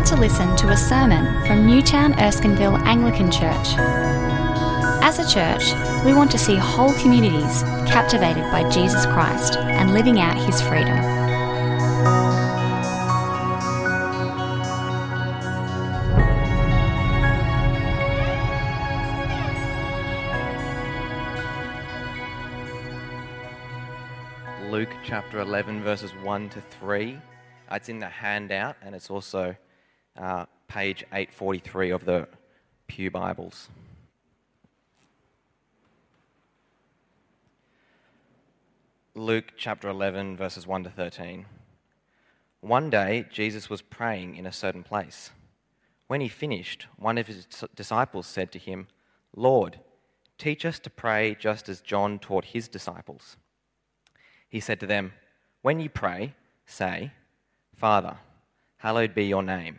about 0.00 0.08
to 0.08 0.16
listen 0.16 0.56
to 0.56 0.70
a 0.70 0.76
sermon 0.78 1.26
from 1.46 1.66
Newtown 1.66 2.14
Erskineville 2.14 2.80
Anglican 2.86 3.30
Church. 3.30 3.74
As 5.02 5.18
a 5.18 5.28
church, 5.28 5.74
we 6.06 6.14
want 6.14 6.30
to 6.30 6.38
see 6.38 6.56
whole 6.56 6.94
communities 6.94 7.62
captivated 7.86 8.44
by 8.44 8.66
Jesus 8.70 9.04
Christ 9.04 9.58
and 9.58 9.92
living 9.92 10.18
out 10.18 10.38
his 10.38 10.62
freedom. 10.62 10.96
Luke 24.70 24.94
chapter 25.04 25.40
11, 25.40 25.82
verses 25.82 26.12
1 26.22 26.48
to 26.48 26.62
3. 26.62 27.16
Uh, 27.70 27.74
It's 27.74 27.90
in 27.90 27.98
the 27.98 28.08
handout 28.08 28.76
and 28.80 28.94
it's 28.94 29.10
also 29.10 29.54
uh, 30.20 30.44
page 30.68 31.02
843 31.12 31.90
of 31.90 32.04
the 32.04 32.28
Pew 32.86 33.10
Bibles. 33.10 33.68
Luke 39.14 39.52
chapter 39.56 39.88
11, 39.88 40.36
verses 40.36 40.66
1 40.66 40.84
to 40.84 40.90
13. 40.90 41.46
One 42.60 42.90
day, 42.90 43.24
Jesus 43.32 43.70
was 43.70 43.82
praying 43.82 44.36
in 44.36 44.46
a 44.46 44.52
certain 44.52 44.82
place. 44.82 45.30
When 46.06 46.20
he 46.20 46.28
finished, 46.28 46.86
one 46.96 47.16
of 47.18 47.26
his 47.26 47.46
disciples 47.74 48.26
said 48.26 48.52
to 48.52 48.58
him, 48.58 48.88
Lord, 49.34 49.80
teach 50.38 50.64
us 50.64 50.78
to 50.80 50.90
pray 50.90 51.34
just 51.38 51.68
as 51.68 51.80
John 51.80 52.18
taught 52.18 52.46
his 52.46 52.68
disciples. 52.68 53.36
He 54.48 54.60
said 54.60 54.80
to 54.80 54.86
them, 54.86 55.12
When 55.62 55.80
you 55.80 55.88
pray, 55.88 56.34
say, 56.66 57.12
Father, 57.74 58.18
hallowed 58.78 59.14
be 59.14 59.24
your 59.24 59.42
name, 59.42 59.78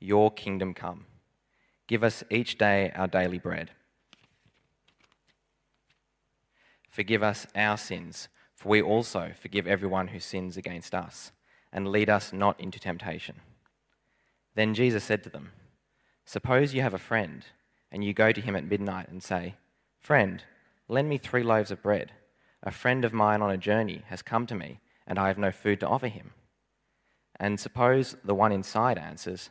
your 0.00 0.30
kingdom 0.30 0.74
come. 0.74 1.06
Give 1.86 2.04
us 2.04 2.22
each 2.30 2.58
day 2.58 2.92
our 2.94 3.06
daily 3.06 3.38
bread. 3.38 3.70
Forgive 6.90 7.22
us 7.22 7.46
our 7.54 7.76
sins, 7.76 8.28
for 8.54 8.68
we 8.68 8.82
also 8.82 9.32
forgive 9.40 9.66
everyone 9.66 10.08
who 10.08 10.20
sins 10.20 10.56
against 10.56 10.94
us, 10.94 11.32
and 11.72 11.88
lead 11.88 12.10
us 12.10 12.32
not 12.32 12.58
into 12.60 12.78
temptation. 12.78 13.36
Then 14.54 14.74
Jesus 14.74 15.04
said 15.04 15.22
to 15.24 15.30
them, 15.30 15.52
Suppose 16.24 16.74
you 16.74 16.82
have 16.82 16.94
a 16.94 16.98
friend, 16.98 17.44
and 17.92 18.04
you 18.04 18.12
go 18.12 18.32
to 18.32 18.40
him 18.40 18.56
at 18.56 18.68
midnight 18.68 19.08
and 19.08 19.22
say, 19.22 19.54
Friend, 20.00 20.42
lend 20.88 21.08
me 21.08 21.18
three 21.18 21.42
loaves 21.42 21.70
of 21.70 21.82
bread. 21.82 22.12
A 22.62 22.70
friend 22.70 23.04
of 23.04 23.12
mine 23.12 23.40
on 23.40 23.50
a 23.50 23.56
journey 23.56 24.02
has 24.08 24.20
come 24.20 24.46
to 24.46 24.54
me, 24.54 24.80
and 25.06 25.18
I 25.18 25.28
have 25.28 25.38
no 25.38 25.52
food 25.52 25.80
to 25.80 25.88
offer 25.88 26.08
him. 26.08 26.32
And 27.38 27.60
suppose 27.60 28.16
the 28.24 28.34
one 28.34 28.50
inside 28.50 28.98
answers, 28.98 29.50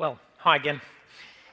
Well, 0.00 0.18
hi 0.38 0.56
again. 0.56 0.80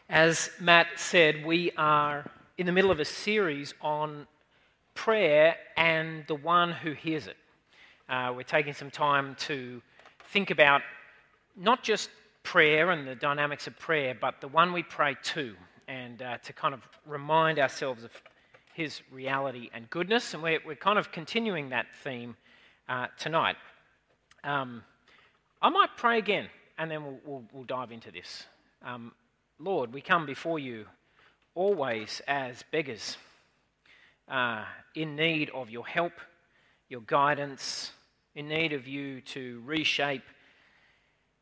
As 0.08 0.52
Matt 0.62 0.88
said, 0.96 1.46
we 1.46 1.72
are 1.76 2.24
in 2.58 2.66
the 2.66 2.72
middle 2.72 2.92
of 2.92 3.02
a 3.02 3.04
series 3.04 3.74
on 3.82 4.26
prayer 4.94 5.58
and 5.76 6.24
the 6.28 6.36
one 6.36 6.72
who 6.72 6.94
hears 6.94 7.28
it. 7.28 7.36
Uh, 8.08 8.32
we're 8.34 8.44
taking 8.44 8.72
some 8.72 8.90
time 8.90 9.36
to 9.40 9.82
think 10.32 10.50
about 10.50 10.82
not 11.58 11.84
just 11.84 12.10
prayer 12.44 12.92
and 12.92 13.06
the 13.06 13.16
dynamics 13.16 13.68
of 13.68 13.78
prayer, 13.80 14.16
but 14.16 14.40
the 14.40 14.48
one 14.48 14.72
we 14.72 14.82
pray 14.82 15.18
to, 15.24 15.54
and 15.90 16.22
uh, 16.22 16.38
to 16.38 16.54
kind 16.54 16.74
of 16.74 16.80
remind 17.06 17.60
ourselves 17.60 18.06
of 18.06 18.12
his 18.74 19.02
reality 19.12 19.70
and 19.74 19.90
goodness. 19.90 20.34
And 20.34 20.42
we're, 20.42 20.62
we're 20.66 20.76
kind 20.76 20.98
of 20.98 21.12
continuing 21.12 21.68
that 21.72 21.88
theme 22.02 22.34
uh, 22.88 23.08
tonight. 23.20 23.58
Um, 24.46 24.86
I 25.62 25.68
might 25.68 25.98
pray 25.98 26.18
again, 26.18 26.48
and 26.78 26.90
then 26.92 27.04
we'll, 27.04 27.20
we'll, 27.26 27.44
we'll 27.52 27.64
dive 27.64 27.92
into 27.92 28.12
this. 28.12 28.46
Um, 28.84 29.12
Lord, 29.60 29.94
we 29.94 30.02
come 30.02 30.26
before 30.26 30.60
you 30.60 30.86
always 31.56 32.22
as 32.28 32.64
beggars, 32.72 33.18
uh, 34.30 34.64
in 34.94 35.16
need 35.16 35.50
of 35.50 35.70
your 35.70 35.88
help, 35.88 36.14
your 36.90 37.02
guidance, 37.02 37.92
in 38.36 38.48
need 38.48 38.74
of 38.74 38.88
you 38.88 39.22
to 39.22 39.62
reshape 39.66 40.24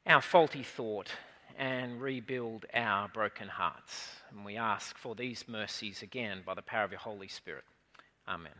our 0.07 0.21
faulty 0.21 0.63
thought 0.63 1.09
and 1.57 2.01
rebuild 2.01 2.65
our 2.73 3.09
broken 3.09 3.47
hearts. 3.47 4.09
And 4.31 4.45
we 4.45 4.55
ask 4.55 4.97
for 4.97 5.15
these 5.15 5.45
mercies 5.47 6.01
again 6.01 6.41
by 6.45 6.53
the 6.53 6.61
power 6.61 6.83
of 6.83 6.91
your 6.91 6.99
Holy 6.99 7.27
Spirit. 7.27 7.63
Amen. 8.27 8.51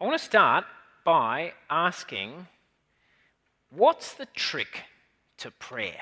I 0.00 0.04
want 0.04 0.18
to 0.18 0.24
start 0.24 0.64
by 1.04 1.54
asking 1.68 2.46
what's 3.70 4.14
the 4.14 4.26
trick 4.26 4.82
to 5.38 5.50
prayer? 5.50 6.00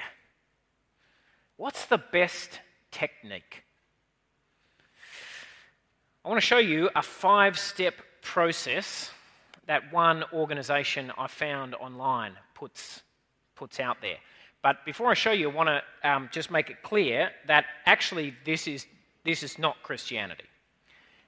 What's 1.56 1.86
the 1.86 1.98
best 1.98 2.60
technique? 2.90 3.62
I 6.24 6.28
want 6.28 6.40
to 6.40 6.46
show 6.46 6.58
you 6.58 6.90
a 6.94 7.02
five 7.02 7.58
step 7.58 7.94
process 8.20 9.10
that 9.66 9.92
one 9.92 10.24
organization 10.32 11.12
I 11.16 11.28
found 11.28 11.74
online 11.74 12.32
puts, 12.54 13.02
puts 13.54 13.80
out 13.80 13.98
there. 14.00 14.16
But 14.62 14.84
before 14.84 15.08
I 15.08 15.14
show 15.14 15.30
you, 15.30 15.50
I 15.50 15.54
want 15.54 15.68
to 15.68 16.08
um, 16.08 16.28
just 16.32 16.50
make 16.50 16.70
it 16.70 16.82
clear 16.82 17.30
that 17.46 17.66
actually 17.84 18.34
this 18.44 18.66
is, 18.66 18.86
this 19.24 19.42
is 19.42 19.58
not 19.58 19.82
Christianity. 19.82 20.44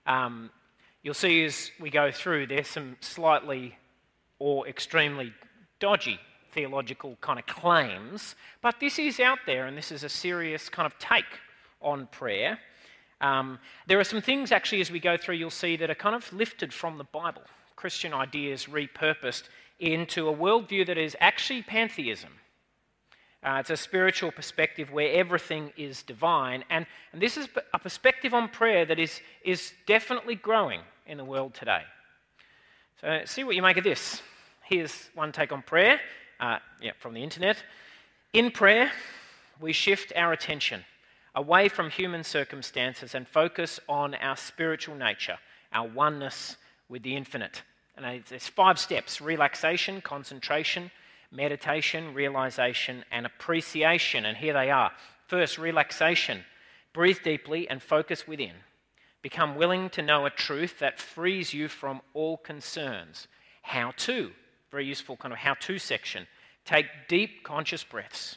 Um, 0.06 0.50
you'll 1.02 1.14
see 1.14 1.44
as 1.44 1.70
we 1.78 1.90
go 1.90 2.10
through, 2.10 2.48
there's 2.48 2.68
some 2.68 2.96
slightly 3.00 3.76
or 4.38 4.66
extremely 4.66 5.32
dodgy 5.78 6.18
theological 6.52 7.16
kind 7.20 7.38
of 7.38 7.46
claims, 7.46 8.34
but 8.62 8.80
this 8.80 8.98
is 8.98 9.20
out 9.20 9.38
there 9.46 9.66
and 9.66 9.76
this 9.76 9.92
is 9.92 10.04
a 10.04 10.08
serious 10.08 10.68
kind 10.68 10.86
of 10.86 10.98
take 10.98 11.24
on 11.80 12.06
prayer. 12.08 12.58
Um, 13.20 13.58
there 13.86 13.98
are 13.98 14.04
some 14.04 14.22
things 14.22 14.52
actually 14.52 14.80
as 14.80 14.90
we 14.90 15.00
go 15.00 15.16
through 15.16 15.36
you'll 15.36 15.50
see 15.50 15.76
that 15.76 15.90
are 15.90 15.94
kind 15.94 16.14
of 16.14 16.32
lifted 16.32 16.72
from 16.72 16.98
the 16.98 17.04
Bible, 17.04 17.42
Christian 17.76 18.14
ideas 18.14 18.66
repurposed 18.66 19.44
into 19.80 20.28
a 20.28 20.34
worldview 20.34 20.86
that 20.86 20.98
is 20.98 21.16
actually 21.20 21.62
pantheism. 21.62 22.30
Uh, 23.42 23.58
it's 23.60 23.70
a 23.70 23.76
spiritual 23.76 24.32
perspective 24.32 24.90
where 24.90 25.12
everything 25.12 25.72
is 25.76 26.02
divine, 26.02 26.64
and, 26.70 26.86
and 27.12 27.22
this 27.22 27.36
is 27.36 27.48
a 27.72 27.78
perspective 27.78 28.34
on 28.34 28.48
prayer 28.48 28.84
that 28.84 28.98
is, 28.98 29.20
is 29.44 29.72
definitely 29.86 30.34
growing 30.34 30.80
in 31.06 31.16
the 31.16 31.24
world 31.24 31.54
today. 31.54 31.82
So, 33.00 33.20
see 33.26 33.44
what 33.44 33.54
you 33.54 33.62
make 33.62 33.76
of 33.76 33.84
this. 33.84 34.22
Here's 34.64 35.08
one 35.14 35.30
take 35.30 35.52
on 35.52 35.62
prayer 35.62 36.00
uh, 36.40 36.58
yeah, 36.80 36.92
from 36.98 37.14
the 37.14 37.22
internet. 37.22 37.62
In 38.32 38.50
prayer, 38.50 38.90
we 39.60 39.72
shift 39.72 40.12
our 40.16 40.32
attention 40.32 40.84
away 41.34 41.68
from 41.68 41.90
human 41.90 42.24
circumstances 42.24 43.14
and 43.14 43.26
focus 43.26 43.78
on 43.88 44.14
our 44.16 44.36
spiritual 44.36 44.96
nature, 44.96 45.38
our 45.72 45.86
oneness 45.88 46.56
with 46.88 47.02
the 47.02 47.16
infinite. 47.16 47.62
And 47.96 48.24
there's 48.28 48.48
five 48.48 48.78
steps 48.78 49.20
relaxation, 49.20 50.00
concentration, 50.00 50.90
meditation, 51.30 52.14
realization, 52.14 53.04
and 53.10 53.26
appreciation. 53.26 54.26
And 54.26 54.36
here 54.36 54.52
they 54.52 54.70
are. 54.70 54.92
First, 55.26 55.58
relaxation. 55.58 56.44
Breathe 56.92 57.18
deeply 57.22 57.68
and 57.68 57.82
focus 57.82 58.26
within. 58.26 58.54
Become 59.22 59.56
willing 59.56 59.90
to 59.90 60.02
know 60.02 60.26
a 60.26 60.30
truth 60.30 60.78
that 60.78 60.98
frees 60.98 61.52
you 61.52 61.68
from 61.68 62.00
all 62.14 62.36
concerns 62.36 63.28
How 63.62 63.92
to, 63.98 64.30
very 64.70 64.86
useful 64.86 65.16
kind 65.16 65.32
of 65.32 65.38
how 65.38 65.54
to 65.54 65.78
section. 65.78 66.26
Take 66.64 66.86
deep 67.08 67.42
conscious 67.42 67.82
breaths. 67.84 68.36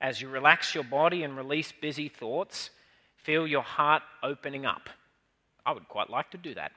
As 0.00 0.20
you 0.20 0.28
relax 0.28 0.74
your 0.74 0.84
body 0.84 1.22
and 1.22 1.36
release 1.36 1.72
busy 1.80 2.08
thoughts, 2.08 2.70
feel 3.16 3.46
your 3.46 3.62
heart 3.62 4.02
opening 4.22 4.66
up. 4.66 4.88
I 5.64 5.72
would 5.72 5.88
quite 5.88 6.10
like 6.10 6.30
to 6.32 6.38
do 6.38 6.54
that. 6.54 6.72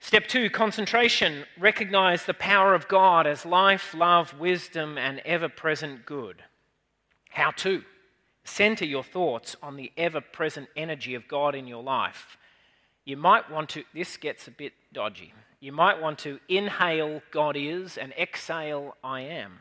Step 0.00 0.26
two, 0.26 0.48
concentration. 0.48 1.44
Recognize 1.58 2.24
the 2.24 2.34
power 2.34 2.74
of 2.74 2.88
God 2.88 3.26
as 3.26 3.44
life, 3.44 3.94
love, 3.94 4.38
wisdom, 4.38 4.96
and 4.96 5.20
ever 5.26 5.48
present 5.48 6.06
good. 6.06 6.42
How 7.28 7.50
to? 7.52 7.82
Center 8.44 8.86
your 8.86 9.04
thoughts 9.04 9.56
on 9.62 9.76
the 9.76 9.92
ever 9.98 10.20
present 10.20 10.68
energy 10.74 11.14
of 11.14 11.28
God 11.28 11.54
in 11.54 11.66
your 11.66 11.82
life. 11.82 12.38
You 13.04 13.18
might 13.18 13.50
want 13.50 13.68
to, 13.70 13.84
this 13.94 14.16
gets 14.16 14.48
a 14.48 14.50
bit 14.50 14.72
dodgy. 14.92 15.34
You 15.60 15.72
might 15.72 16.00
want 16.00 16.18
to 16.20 16.40
inhale 16.48 17.22
God 17.30 17.56
is 17.56 17.98
and 17.98 18.12
exhale 18.18 18.96
I 19.04 19.20
am. 19.20 19.60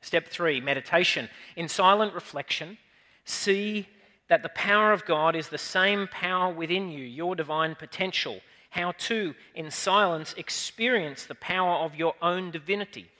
Step 0.00 0.28
three, 0.28 0.60
meditation. 0.60 1.28
In 1.56 1.68
silent 1.68 2.14
reflection, 2.14 2.78
see 3.24 3.86
that 4.28 4.42
the 4.42 4.48
power 4.50 4.92
of 4.92 5.04
God 5.04 5.36
is 5.36 5.48
the 5.48 5.58
same 5.58 6.08
power 6.08 6.52
within 6.52 6.88
you, 6.88 7.04
your 7.04 7.36
divine 7.36 7.74
potential 7.74 8.40
how 8.76 8.92
to, 8.92 9.34
in 9.54 9.70
silence, 9.70 10.34
experience 10.36 11.24
the 11.24 11.34
power 11.34 11.76
of 11.76 11.94
your 11.94 12.14
own 12.20 12.50
divinity, 12.50 13.10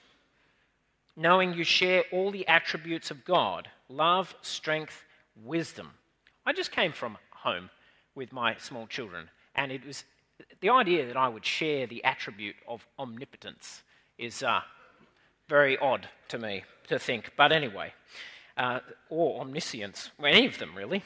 knowing 1.17 1.55
you 1.55 1.65
share 1.65 2.05
all 2.13 2.31
the 2.31 2.47
attributes 2.47 3.11
of 3.11 3.25
God 3.25 3.69
love, 3.89 4.35
strength, 4.43 5.05
wisdom. 5.45 5.91
I 6.45 6.53
just 6.53 6.73
came 6.73 6.93
from 6.93 7.17
home 7.31 7.71
with 8.15 8.33
my 8.33 8.57
small 8.59 8.87
children, 8.87 9.31
and 9.55 9.73
it 9.73 9.87
was 9.87 10.05
the 10.61 10.71
idea 10.71 11.07
that 11.07 11.17
I 11.17 11.29
would 11.29 11.45
share 11.45 11.87
the 11.87 12.05
attribute 12.05 12.57
of 12.67 12.87
omnipotence 12.99 13.83
is 14.19 14.43
uh, 14.43 14.61
very 15.49 15.79
odd 15.79 16.09
to 16.29 16.39
me 16.39 16.65
to 16.89 16.99
think. 16.99 17.33
But 17.37 17.53
anyway, 17.53 17.93
uh, 18.57 18.81
or 19.09 19.41
omniscience, 19.41 20.11
well, 20.19 20.33
any 20.33 20.47
of 20.47 20.59
them 20.59 20.75
really. 20.75 21.03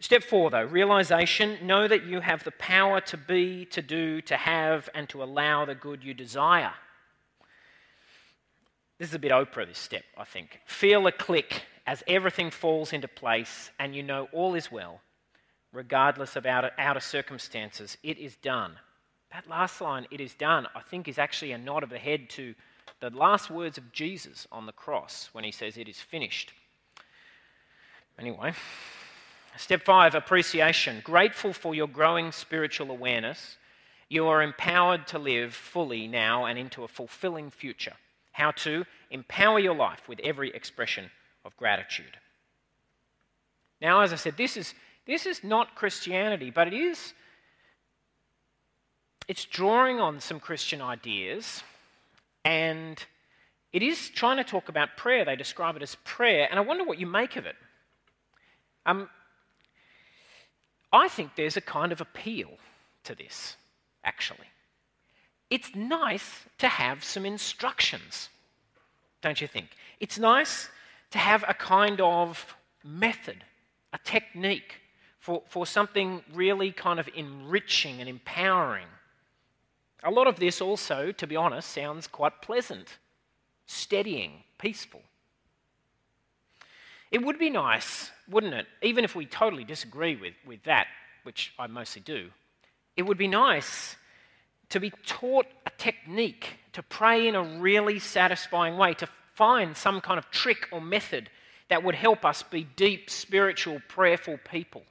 Step 0.00 0.22
four, 0.22 0.50
though, 0.50 0.64
realization. 0.64 1.58
Know 1.62 1.88
that 1.88 2.04
you 2.04 2.20
have 2.20 2.44
the 2.44 2.50
power 2.52 3.00
to 3.02 3.16
be, 3.16 3.64
to 3.66 3.80
do, 3.80 4.20
to 4.22 4.36
have, 4.36 4.88
and 4.94 5.08
to 5.08 5.22
allow 5.22 5.64
the 5.64 5.74
good 5.74 6.04
you 6.04 6.12
desire. 6.12 6.72
This 8.98 9.08
is 9.08 9.14
a 9.14 9.18
bit 9.18 9.32
Oprah, 9.32 9.66
this 9.66 9.78
step, 9.78 10.04
I 10.16 10.24
think. 10.24 10.60
Feel 10.66 11.06
a 11.06 11.12
click 11.12 11.62
as 11.86 12.02
everything 12.06 12.50
falls 12.50 12.92
into 12.92 13.08
place 13.08 13.70
and 13.78 13.94
you 13.94 14.02
know 14.02 14.28
all 14.32 14.54
is 14.54 14.70
well, 14.70 15.00
regardless 15.74 16.36
of 16.36 16.46
outer, 16.46 16.70
outer 16.78 17.00
circumstances. 17.00 17.98
It 18.02 18.16
is 18.18 18.36
done. 18.36 18.72
That 19.32 19.48
last 19.48 19.80
line, 19.80 20.06
it 20.10 20.20
is 20.20 20.32
done, 20.34 20.66
I 20.74 20.80
think 20.80 21.08
is 21.08 21.18
actually 21.18 21.52
a 21.52 21.58
nod 21.58 21.82
of 21.82 21.90
the 21.90 21.98
head 21.98 22.30
to 22.30 22.54
the 23.00 23.10
last 23.10 23.50
words 23.50 23.76
of 23.76 23.92
Jesus 23.92 24.46
on 24.50 24.66
the 24.66 24.72
cross 24.72 25.28
when 25.32 25.44
he 25.44 25.50
says, 25.50 25.76
It 25.76 25.88
is 25.88 26.00
finished. 26.00 26.52
Anyway, 28.18 28.54
Step 29.56 29.84
five, 29.84 30.14
appreciation. 30.14 31.00
Grateful 31.04 31.52
for 31.52 31.74
your 31.74 31.86
growing 31.86 32.32
spiritual 32.32 32.90
awareness. 32.90 33.56
You 34.08 34.26
are 34.26 34.42
empowered 34.42 35.06
to 35.08 35.18
live 35.18 35.54
fully 35.54 36.08
now 36.08 36.46
and 36.46 36.58
into 36.58 36.82
a 36.82 36.88
fulfilling 36.88 37.50
future. 37.50 37.94
How 38.32 38.50
to 38.50 38.84
empower 39.10 39.60
your 39.60 39.74
life 39.74 40.08
with 40.08 40.18
every 40.20 40.50
expression 40.50 41.08
of 41.44 41.56
gratitude. 41.56 42.18
Now, 43.80 44.00
as 44.00 44.12
I 44.12 44.16
said, 44.16 44.36
this 44.36 44.56
is, 44.56 44.74
this 45.06 45.26
is 45.26 45.44
not 45.44 45.74
Christianity, 45.74 46.50
but 46.50 46.66
it 46.66 46.74
is. 46.74 47.12
It's 49.28 49.44
drawing 49.44 50.00
on 50.00 50.20
some 50.20 50.40
Christian 50.40 50.80
ideas 50.80 51.62
and 52.44 53.04
it 53.72 53.82
is 53.82 54.08
trying 54.10 54.36
to 54.36 54.44
talk 54.44 54.68
about 54.68 54.96
prayer. 54.96 55.24
They 55.24 55.34
describe 55.34 55.74
it 55.74 55.82
as 55.82 55.96
prayer, 56.04 56.46
and 56.48 56.60
I 56.60 56.62
wonder 56.62 56.84
what 56.84 57.00
you 57.00 57.06
make 57.06 57.34
of 57.34 57.44
it. 57.44 57.56
Um, 58.86 59.08
I 60.92 61.08
think 61.08 61.34
there's 61.34 61.56
a 61.56 61.60
kind 61.60 61.90
of 61.90 62.00
appeal 62.00 62.50
to 63.02 63.16
this, 63.16 63.56
actually. 64.04 64.46
It's 65.50 65.74
nice 65.74 66.44
to 66.58 66.68
have 66.68 67.02
some 67.02 67.26
instructions, 67.26 68.28
don't 69.22 69.40
you 69.40 69.48
think? 69.48 69.70
It's 69.98 70.20
nice 70.20 70.68
to 71.10 71.18
have 71.18 71.44
a 71.48 71.54
kind 71.54 72.00
of 72.00 72.54
method, 72.84 73.42
a 73.92 73.98
technique 73.98 74.80
for, 75.24 75.42
for 75.48 75.66
something 75.66 76.22
really 76.34 76.70
kind 76.70 77.00
of 77.00 77.08
enriching 77.14 77.98
and 77.98 78.10
empowering. 78.10 78.88
A 80.02 80.10
lot 80.10 80.26
of 80.26 80.38
this 80.38 80.60
also, 80.60 81.12
to 81.12 81.26
be 81.26 81.34
honest, 81.34 81.70
sounds 81.70 82.06
quite 82.06 82.42
pleasant, 82.42 82.98
steadying, 83.64 84.42
peaceful. 84.58 85.00
It 87.10 87.24
would 87.24 87.38
be 87.38 87.48
nice, 87.48 88.10
wouldn't 88.28 88.52
it, 88.52 88.66
even 88.82 89.02
if 89.02 89.16
we 89.16 89.24
totally 89.24 89.64
disagree 89.64 90.14
with, 90.14 90.34
with 90.46 90.62
that, 90.64 90.88
which 91.22 91.54
I 91.58 91.68
mostly 91.68 92.02
do, 92.02 92.28
it 92.94 93.04
would 93.04 93.16
be 93.16 93.28
nice 93.28 93.96
to 94.68 94.78
be 94.78 94.92
taught 95.06 95.46
a 95.64 95.70
technique 95.78 96.58
to 96.74 96.82
pray 96.82 97.28
in 97.28 97.34
a 97.34 97.60
really 97.60 97.98
satisfying 97.98 98.76
way, 98.76 98.92
to 98.92 99.08
find 99.32 99.74
some 99.74 100.02
kind 100.02 100.18
of 100.18 100.30
trick 100.30 100.68
or 100.70 100.82
method 100.82 101.30
that 101.70 101.82
would 101.82 101.94
help 101.94 102.26
us 102.26 102.42
be 102.42 102.64
deep, 102.76 103.08
spiritual, 103.08 103.80
prayerful 103.88 104.38
people. 104.50 104.82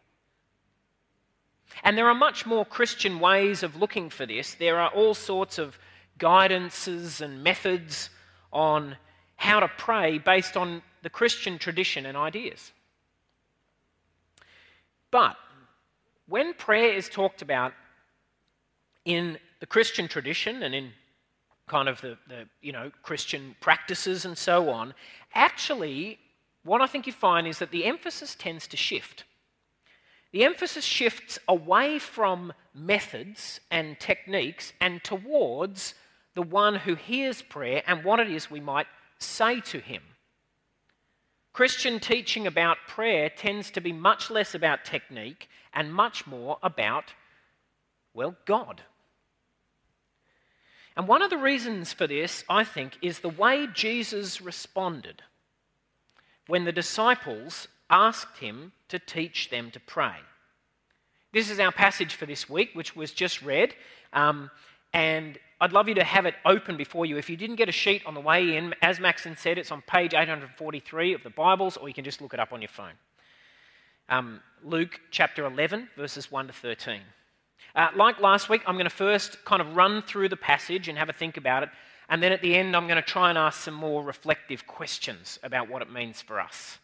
And 1.83 1.97
there 1.97 2.07
are 2.07 2.15
much 2.15 2.45
more 2.45 2.65
Christian 2.65 3.19
ways 3.19 3.63
of 3.63 3.75
looking 3.75 4.09
for 4.09 4.25
this. 4.25 4.55
There 4.55 4.79
are 4.79 4.89
all 4.89 5.13
sorts 5.13 5.57
of 5.57 5.77
guidances 6.19 7.21
and 7.21 7.43
methods 7.43 8.09
on 8.51 8.95
how 9.35 9.59
to 9.59 9.67
pray 9.67 10.19
based 10.19 10.55
on 10.55 10.81
the 11.01 11.09
Christian 11.09 11.57
tradition 11.57 12.05
and 12.05 12.15
ideas. 12.15 12.71
But 15.11 15.35
when 16.27 16.53
prayer 16.53 16.93
is 16.93 17.09
talked 17.09 17.41
about 17.41 17.73
in 19.05 19.37
the 19.59 19.65
Christian 19.65 20.07
tradition 20.07 20.63
and 20.63 20.73
in 20.73 20.91
kind 21.67 21.87
of 21.89 22.01
the, 22.01 22.17
the 22.27 22.45
you 22.61 22.71
know 22.71 22.91
Christian 23.03 23.55
practices 23.59 24.25
and 24.25 24.37
so 24.37 24.69
on, 24.69 24.93
actually 25.33 26.19
what 26.63 26.81
I 26.81 26.87
think 26.87 27.05
you 27.05 27.13
find 27.13 27.45
is 27.45 27.59
that 27.59 27.71
the 27.71 27.85
emphasis 27.85 28.35
tends 28.35 28.67
to 28.67 28.77
shift. 28.77 29.25
The 30.33 30.43
emphasis 30.43 30.83
shifts 30.83 31.37
away 31.47 31.99
from 31.99 32.53
methods 32.73 33.61
and 33.69 33.99
techniques 33.99 34.73
and 34.81 35.01
towards 35.03 35.93
the 36.33 36.41
one 36.41 36.75
who 36.75 36.95
hears 36.95 37.43
prayer 37.43 37.83
and 37.85 38.03
what 38.03 38.19
it 38.19 38.29
is 38.29 38.49
we 38.49 38.59
might 38.59 38.87
say 39.19 39.61
to 39.61 39.79
him. 39.79 40.01
Christian 41.53 41.99
teaching 41.99 42.47
about 42.47 42.77
prayer 42.87 43.29
tends 43.29 43.69
to 43.71 43.81
be 43.81 43.93
much 43.93 44.31
less 44.31 44.55
about 44.55 44.83
technique 44.83 45.47
and 45.71 45.93
much 45.93 46.25
more 46.25 46.57
about, 46.63 47.13
well, 48.15 48.35
God. 48.45 48.81
And 50.97 51.07
one 51.07 51.21
of 51.21 51.29
the 51.29 51.37
reasons 51.37 51.93
for 51.93 52.07
this, 52.07 52.43
I 52.49 52.63
think, 52.63 52.97
is 53.03 53.19
the 53.19 53.29
way 53.29 53.67
Jesus 53.71 54.41
responded 54.41 55.21
when 56.47 56.65
the 56.65 56.71
disciples 56.71 57.67
asked 57.87 58.39
him 58.39 58.71
to 58.93 58.99
teach 58.99 59.49
them 59.49 59.69
to 59.71 59.79
pray. 59.79 60.15
This 61.33 61.49
is 61.49 61.59
our 61.59 61.71
passage 61.71 62.13
for 62.13 62.25
this 62.25 62.47
week, 62.47 62.69
which 62.73 62.95
was 62.95 63.11
just 63.11 63.41
read. 63.41 63.73
Um, 64.13 64.51
and 64.93 65.39
I'd 65.59 65.73
love 65.73 65.87
you 65.87 65.95
to 65.95 66.03
have 66.03 66.27
it 66.27 66.35
open 66.45 66.77
before 66.77 67.07
you. 67.07 67.17
If 67.17 67.29
you 67.29 67.35
didn't 67.35 67.55
get 67.55 67.67
a 67.67 67.71
sheet 67.71 68.03
on 68.05 68.13
the 68.13 68.19
way 68.19 68.55
in, 68.55 68.75
as 68.83 68.99
Maxon 68.99 69.35
said, 69.35 69.57
it's 69.57 69.71
on 69.71 69.81
page 69.81 70.13
843 70.13 71.13
of 71.13 71.23
the 71.23 71.31
Bibles, 71.31 71.75
or 71.75 71.87
you 71.87 71.93
can 71.93 72.03
just 72.03 72.21
look 72.21 72.35
it 72.35 72.39
up 72.39 72.53
on 72.53 72.61
your 72.61 72.69
phone. 72.69 72.93
Um, 74.09 74.41
Luke 74.63 74.99
chapter 75.09 75.45
11, 75.45 75.89
verses 75.97 76.31
1 76.31 76.47
to 76.47 76.53
13. 76.53 77.01
Uh, 77.75 77.87
like 77.95 78.19
last 78.19 78.47
week, 78.49 78.61
I'm 78.67 78.75
going 78.75 78.85
to 78.85 78.91
first 78.91 79.43
kind 79.43 79.61
of 79.61 79.75
run 79.75 80.03
through 80.03 80.29
the 80.29 80.37
passage 80.37 80.87
and 80.87 80.97
have 80.99 81.09
a 81.09 81.13
think 81.13 81.37
about 81.37 81.63
it. 81.63 81.69
And 82.09 82.21
then 82.21 82.31
at 82.31 82.43
the 82.43 82.53
end, 82.55 82.75
I'm 82.75 82.85
going 82.87 83.01
to 83.01 83.01
try 83.01 83.29
and 83.29 83.37
ask 83.39 83.61
some 83.61 83.73
more 83.73 84.03
reflective 84.03 84.67
questions 84.67 85.39
about 85.41 85.67
what 85.69 85.81
it 85.81 85.91
means 85.91 86.21
for 86.21 86.39
us. 86.39 86.77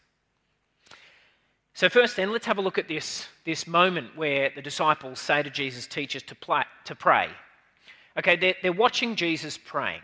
So, 1.79 1.87
first, 1.87 2.17
then, 2.17 2.33
let's 2.33 2.45
have 2.45 2.57
a 2.57 2.61
look 2.61 2.77
at 2.77 2.89
this, 2.89 3.25
this 3.45 3.65
moment 3.65 4.13
where 4.17 4.51
the 4.53 4.61
disciples 4.61 5.17
say 5.17 5.41
to 5.41 5.49
Jesus, 5.49 5.87
Teach 5.87 6.13
us 6.13 6.23
to, 6.23 6.35
to 6.83 6.93
pray. 6.93 7.29
Okay, 8.17 8.35
they're, 8.35 8.55
they're 8.61 8.73
watching 8.73 9.15
Jesus 9.15 9.57
praying. 9.57 10.01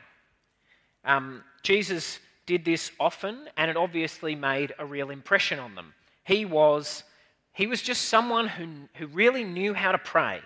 Um, 1.03 1.43
Jesus 1.63 2.19
did 2.45 2.63
this 2.63 2.91
often, 2.97 3.49
and 3.57 3.69
it 3.69 3.75
obviously 3.75 4.35
made 4.35 4.73
a 4.79 4.85
real 4.85 5.09
impression 5.09 5.59
on 5.59 5.75
them. 5.75 5.93
He 6.23 6.45
was, 6.45 7.03
he 7.51 7.67
was 7.67 7.81
just 7.81 8.03
someone 8.03 8.47
who, 8.47 8.67
who 8.93 9.07
really 9.07 9.43
knew 9.43 9.73
how 9.73 9.91
to 9.91 9.97
pray. 9.97 10.39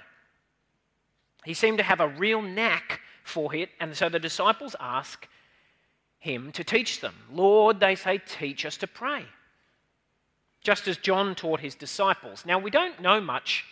He 1.45 1.53
seemed 1.53 1.77
to 1.77 1.83
have 1.83 1.99
a 1.99 2.07
real 2.07 2.41
knack 2.41 3.01
for 3.23 3.53
it, 3.53 3.69
and 3.79 3.95
so 3.95 4.09
the 4.09 4.17
disciples 4.17 4.75
ask 4.79 5.27
him 6.17 6.51
to 6.53 6.63
teach 6.63 7.01
them. 7.01 7.13
Lord, 7.31 7.79
they 7.79 7.93
say, 7.93 8.17
teach 8.17 8.65
us 8.65 8.77
to 8.77 8.87
pray. 8.87 9.25
Just 10.61 10.87
as 10.87 10.97
John 10.97 11.35
taught 11.35 11.59
his 11.59 11.75
disciples. 11.75 12.45
Now, 12.45 12.59
we 12.59 12.69
don't 12.69 13.01
know 13.01 13.21
much 13.21 13.65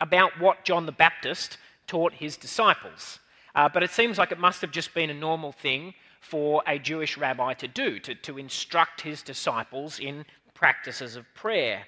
about 0.00 0.38
what 0.40 0.64
John 0.64 0.86
the 0.86 0.92
Baptist 0.92 1.58
taught 1.86 2.12
his 2.12 2.36
disciples. 2.36 3.18
Uh, 3.54 3.68
but 3.68 3.82
it 3.82 3.90
seems 3.90 4.18
like 4.18 4.32
it 4.32 4.38
must 4.38 4.60
have 4.60 4.70
just 4.70 4.92
been 4.92 5.10
a 5.10 5.14
normal 5.14 5.52
thing 5.52 5.94
for 6.20 6.62
a 6.66 6.78
Jewish 6.78 7.16
rabbi 7.16 7.54
to 7.54 7.68
do, 7.68 7.98
to, 8.00 8.14
to 8.14 8.38
instruct 8.38 9.00
his 9.00 9.22
disciples 9.22 9.98
in 9.98 10.24
practices 10.54 11.16
of 11.16 11.24
prayer. 11.34 11.82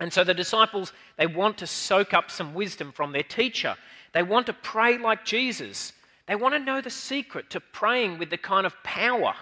And 0.00 0.12
so 0.12 0.24
the 0.24 0.34
disciples, 0.34 0.92
they 1.16 1.26
want 1.26 1.56
to 1.58 1.66
soak 1.66 2.12
up 2.12 2.30
some 2.30 2.54
wisdom 2.54 2.92
from 2.92 3.12
their 3.12 3.22
teacher. 3.22 3.76
They 4.12 4.22
want 4.22 4.46
to 4.46 4.52
pray 4.52 4.98
like 4.98 5.24
Jesus. 5.24 5.92
They 6.26 6.34
want 6.34 6.54
to 6.54 6.58
know 6.58 6.80
the 6.80 6.90
secret 6.90 7.50
to 7.50 7.60
praying 7.60 8.18
with 8.18 8.30
the 8.30 8.36
kind 8.36 8.66
of 8.66 8.74
power 8.82 9.34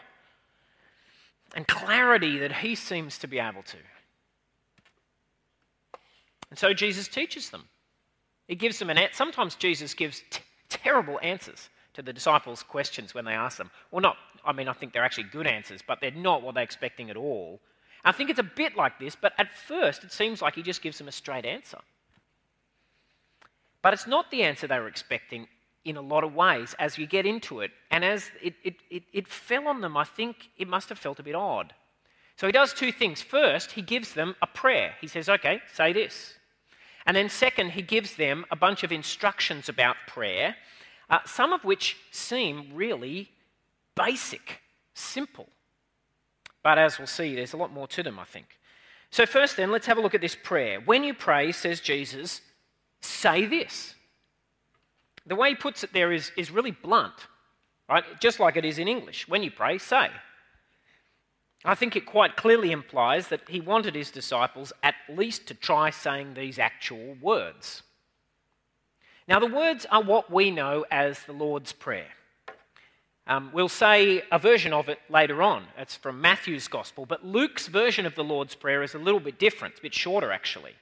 and 1.56 1.66
clarity 1.66 2.38
that 2.38 2.52
he 2.52 2.74
seems 2.74 3.18
to 3.18 3.26
be 3.26 3.38
able 3.38 3.62
to. 3.62 3.78
And 6.50 6.58
so 6.58 6.72
Jesus 6.72 7.08
teaches 7.08 7.50
them. 7.50 7.64
He 8.48 8.56
gives 8.56 8.78
them 8.78 8.90
an 8.90 8.98
answer. 8.98 9.14
Sometimes 9.14 9.54
Jesus 9.54 9.94
gives 9.94 10.22
t- 10.30 10.42
terrible 10.68 11.18
answers 11.22 11.68
to 11.94 12.02
the 12.02 12.12
disciples' 12.12 12.62
questions 12.62 13.14
when 13.14 13.24
they 13.24 13.32
ask 13.32 13.58
them. 13.58 13.70
Well, 13.90 14.00
not, 14.00 14.16
I 14.44 14.52
mean, 14.52 14.68
I 14.68 14.72
think 14.72 14.92
they're 14.92 15.04
actually 15.04 15.24
good 15.24 15.46
answers, 15.46 15.80
but 15.86 16.00
they're 16.00 16.10
not 16.10 16.42
what 16.42 16.54
they're 16.54 16.64
expecting 16.64 17.10
at 17.10 17.16
all. 17.16 17.60
I 18.04 18.12
think 18.12 18.30
it's 18.30 18.38
a 18.38 18.44
bit 18.44 18.76
like 18.76 18.98
this, 18.98 19.14
but 19.14 19.32
at 19.38 19.54
first 19.54 20.04
it 20.04 20.12
seems 20.12 20.40
like 20.40 20.54
he 20.54 20.62
just 20.62 20.82
gives 20.82 20.98
them 20.98 21.08
a 21.08 21.12
straight 21.12 21.44
answer. 21.44 21.78
But 23.82 23.94
it's 23.94 24.06
not 24.06 24.30
the 24.30 24.42
answer 24.42 24.66
they 24.66 24.78
were 24.78 24.88
expecting 24.88 25.46
in 25.84 25.96
a 25.96 26.00
lot 26.00 26.24
of 26.24 26.34
ways 26.34 26.74
as 26.78 26.98
you 26.98 27.06
get 27.06 27.26
into 27.26 27.60
it. 27.60 27.70
And 27.90 28.04
as 28.04 28.30
it, 28.42 28.54
it, 28.62 28.76
it, 28.90 29.02
it, 29.12 29.28
fell 29.28 29.68
on 29.68 29.80
them, 29.80 29.96
I 29.96 30.04
think 30.04 30.50
it 30.58 30.68
must 30.68 30.88
have 30.88 30.98
felt 30.98 31.18
a 31.18 31.22
bit 31.22 31.34
odd. 31.34 31.72
So 32.36 32.46
he 32.46 32.52
does 32.52 32.72
two 32.72 32.92
things. 32.92 33.22
First, 33.22 33.72
he 33.72 33.82
gives 33.82 34.12
them 34.14 34.34
a 34.42 34.46
prayer. 34.46 34.94
He 35.00 35.06
says, 35.06 35.28
okay, 35.28 35.60
say 35.72 35.92
this. 35.92 36.34
And 37.10 37.16
then, 37.16 37.28
second, 37.28 37.70
he 37.70 37.82
gives 37.82 38.14
them 38.14 38.46
a 38.52 38.54
bunch 38.56 38.84
of 38.84 38.92
instructions 38.92 39.68
about 39.68 39.96
prayer, 40.06 40.54
uh, 41.10 41.18
some 41.26 41.52
of 41.52 41.64
which 41.64 41.96
seem 42.12 42.70
really 42.72 43.28
basic, 43.96 44.60
simple. 44.94 45.48
But 46.62 46.78
as 46.78 46.98
we'll 46.98 47.08
see, 47.08 47.34
there's 47.34 47.52
a 47.52 47.56
lot 47.56 47.72
more 47.72 47.88
to 47.88 48.04
them, 48.04 48.20
I 48.20 48.24
think. 48.26 48.46
So, 49.10 49.26
first, 49.26 49.56
then, 49.56 49.72
let's 49.72 49.88
have 49.88 49.98
a 49.98 50.00
look 50.00 50.14
at 50.14 50.20
this 50.20 50.36
prayer. 50.36 50.78
When 50.82 51.02
you 51.02 51.12
pray, 51.12 51.50
says 51.50 51.80
Jesus, 51.80 52.42
say 53.00 53.44
this. 53.44 53.96
The 55.26 55.34
way 55.34 55.48
he 55.48 55.54
puts 55.56 55.82
it 55.82 55.92
there 55.92 56.12
is, 56.12 56.30
is 56.36 56.52
really 56.52 56.70
blunt, 56.70 57.26
right? 57.88 58.04
Just 58.20 58.38
like 58.38 58.56
it 58.56 58.64
is 58.64 58.78
in 58.78 58.86
English. 58.86 59.26
When 59.26 59.42
you 59.42 59.50
pray, 59.50 59.78
say. 59.78 60.10
I 61.64 61.74
think 61.74 61.94
it 61.94 62.06
quite 62.06 62.36
clearly 62.36 62.72
implies 62.72 63.28
that 63.28 63.48
he 63.48 63.60
wanted 63.60 63.94
his 63.94 64.10
disciples 64.10 64.72
at 64.82 64.94
least 65.08 65.46
to 65.48 65.54
try 65.54 65.90
saying 65.90 66.34
these 66.34 66.58
actual 66.58 67.16
words. 67.20 67.82
Now, 69.28 69.38
the 69.38 69.46
words 69.46 69.86
are 69.90 70.02
what 70.02 70.30
we 70.30 70.50
know 70.50 70.84
as 70.90 71.22
the 71.24 71.32
Lord's 71.32 71.72
Prayer. 71.72 72.08
Um, 73.26 73.50
we'll 73.52 73.68
say 73.68 74.22
a 74.32 74.38
version 74.38 74.72
of 74.72 74.88
it 74.88 74.98
later 75.08 75.42
on. 75.42 75.64
It's 75.78 75.94
from 75.94 76.20
Matthew's 76.20 76.66
Gospel, 76.66 77.06
but 77.06 77.24
Luke's 77.24 77.68
version 77.68 78.06
of 78.06 78.14
the 78.14 78.24
Lord's 78.24 78.54
Prayer 78.54 78.82
is 78.82 78.94
a 78.94 78.98
little 78.98 79.20
bit 79.20 79.38
different, 79.38 79.78
a 79.78 79.82
bit 79.82 79.94
shorter 79.94 80.32
actually. 80.32 80.74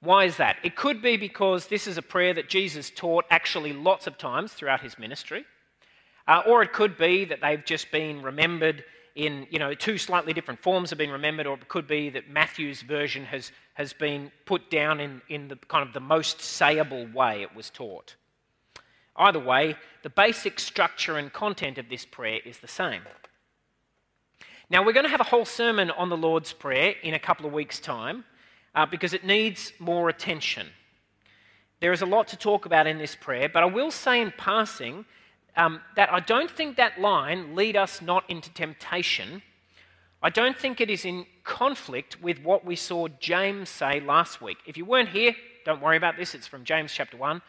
Why 0.00 0.24
is 0.24 0.36
that? 0.36 0.56
It 0.62 0.76
could 0.76 1.00
be 1.00 1.16
because 1.16 1.68
this 1.68 1.86
is 1.86 1.96
a 1.96 2.02
prayer 2.02 2.34
that 2.34 2.50
Jesus 2.50 2.90
taught 2.90 3.24
actually 3.30 3.72
lots 3.72 4.06
of 4.06 4.18
times 4.18 4.52
throughout 4.52 4.82
his 4.82 4.98
ministry. 4.98 5.46
Uh, 6.28 6.42
or 6.46 6.62
it 6.62 6.72
could 6.72 6.98
be 6.98 7.24
that 7.24 7.40
they've 7.40 7.64
just 7.64 7.90
been 7.90 8.20
remembered 8.20 8.84
in, 9.16 9.46
you 9.50 9.58
know, 9.58 9.72
two 9.74 9.96
slightly 9.96 10.34
different 10.34 10.62
forms 10.62 10.90
have 10.90 10.98
been 10.98 11.10
remembered, 11.10 11.46
or 11.46 11.54
it 11.54 11.68
could 11.68 11.88
be 11.88 12.10
that 12.10 12.28
Matthew's 12.28 12.82
version 12.82 13.24
has, 13.24 13.50
has 13.74 13.94
been 13.94 14.30
put 14.44 14.70
down 14.70 15.00
in, 15.00 15.22
in 15.28 15.48
the 15.48 15.56
kind 15.68 15.86
of 15.86 15.94
the 15.94 16.00
most 16.00 16.38
sayable 16.38 17.12
way 17.12 17.42
it 17.42 17.56
was 17.56 17.70
taught. 17.70 18.14
Either 19.16 19.40
way, 19.40 19.74
the 20.02 20.10
basic 20.10 20.60
structure 20.60 21.16
and 21.16 21.32
content 21.32 21.78
of 21.78 21.88
this 21.88 22.04
prayer 22.04 22.40
is 22.44 22.58
the 22.58 22.68
same. 22.68 23.00
Now, 24.68 24.84
we're 24.84 24.92
going 24.92 25.04
to 25.04 25.10
have 25.10 25.20
a 25.20 25.24
whole 25.24 25.46
sermon 25.46 25.90
on 25.90 26.10
the 26.10 26.16
Lord's 26.16 26.52
Prayer 26.52 26.94
in 27.02 27.14
a 27.14 27.18
couple 27.18 27.46
of 27.46 27.52
weeks' 27.52 27.80
time 27.80 28.24
uh, 28.74 28.84
because 28.84 29.14
it 29.14 29.24
needs 29.24 29.72
more 29.78 30.10
attention. 30.10 30.66
There 31.80 31.92
is 31.92 32.02
a 32.02 32.06
lot 32.06 32.28
to 32.28 32.36
talk 32.36 32.66
about 32.66 32.86
in 32.86 32.98
this 32.98 33.16
prayer, 33.16 33.48
but 33.48 33.62
I 33.62 33.66
will 33.66 33.90
say 33.90 34.20
in 34.20 34.32
passing 34.36 35.06
um, 35.56 35.80
that 35.96 36.12
I 36.12 36.20
don't 36.20 36.50
think 36.50 36.76
that 36.76 37.00
line, 37.00 37.54
lead 37.54 37.76
us 37.76 38.02
not 38.02 38.28
into 38.28 38.50
temptation, 38.52 39.42
I 40.22 40.30
don't 40.30 40.58
think 40.58 40.80
it 40.80 40.90
is 40.90 41.04
in 41.04 41.26
conflict 41.44 42.20
with 42.20 42.42
what 42.42 42.64
we 42.64 42.76
saw 42.76 43.08
James 43.20 43.68
say 43.68 44.00
last 44.00 44.40
week. 44.40 44.58
If 44.66 44.76
you 44.76 44.84
weren't 44.84 45.10
here, 45.10 45.34
don't 45.64 45.82
worry 45.82 45.96
about 45.96 46.16
this, 46.16 46.34
it's 46.34 46.46
from 46.46 46.64
James 46.64 46.92
chapter 46.92 47.16
1. 47.16 47.42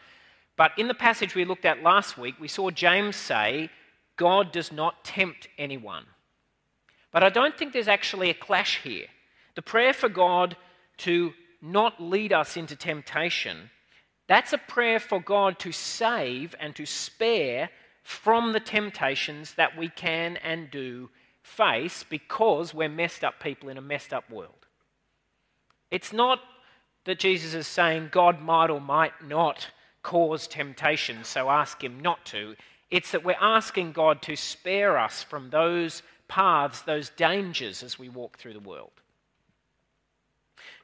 But 0.56 0.72
in 0.76 0.88
the 0.88 0.94
passage 0.94 1.34
we 1.34 1.44
looked 1.44 1.64
at 1.64 1.82
last 1.82 2.18
week, 2.18 2.34
we 2.40 2.48
saw 2.48 2.70
James 2.70 3.16
say, 3.16 3.70
God 4.16 4.52
does 4.52 4.72
not 4.72 5.04
tempt 5.04 5.48
anyone. 5.56 6.04
But 7.12 7.22
I 7.22 7.30
don't 7.30 7.56
think 7.56 7.72
there's 7.72 7.88
actually 7.88 8.30
a 8.30 8.34
clash 8.34 8.82
here. 8.82 9.06
The 9.54 9.62
prayer 9.62 9.92
for 9.92 10.08
God 10.08 10.56
to 10.98 11.32
not 11.62 12.00
lead 12.00 12.32
us 12.32 12.56
into 12.56 12.76
temptation, 12.76 13.70
that's 14.28 14.52
a 14.52 14.58
prayer 14.58 15.00
for 15.00 15.20
God 15.20 15.58
to 15.60 15.72
save 15.72 16.54
and 16.60 16.76
to 16.76 16.84
spare 16.84 17.70
from 18.08 18.54
the 18.54 18.60
temptations 18.60 19.52
that 19.52 19.76
we 19.76 19.90
can 19.90 20.38
and 20.38 20.70
do 20.70 21.10
face 21.42 22.06
because 22.08 22.72
we're 22.72 22.88
messed 22.88 23.22
up 23.22 23.38
people 23.38 23.68
in 23.68 23.76
a 23.76 23.82
messed 23.82 24.14
up 24.14 24.30
world. 24.30 24.64
It's 25.90 26.10
not 26.10 26.40
that 27.04 27.18
Jesus 27.18 27.52
is 27.52 27.66
saying 27.66 28.08
God 28.10 28.40
might 28.40 28.70
or 28.70 28.80
might 28.80 29.12
not 29.22 29.68
cause 30.02 30.46
temptation, 30.46 31.22
so 31.22 31.50
ask 31.50 31.84
Him 31.84 32.00
not 32.00 32.24
to. 32.24 32.56
It's 32.90 33.10
that 33.10 33.26
we're 33.26 33.36
asking 33.38 33.92
God 33.92 34.22
to 34.22 34.36
spare 34.36 34.96
us 34.96 35.22
from 35.22 35.50
those 35.50 36.02
paths, 36.28 36.80
those 36.80 37.10
dangers 37.10 37.82
as 37.82 37.98
we 37.98 38.08
walk 38.08 38.38
through 38.38 38.54
the 38.54 38.60
world 38.60 38.92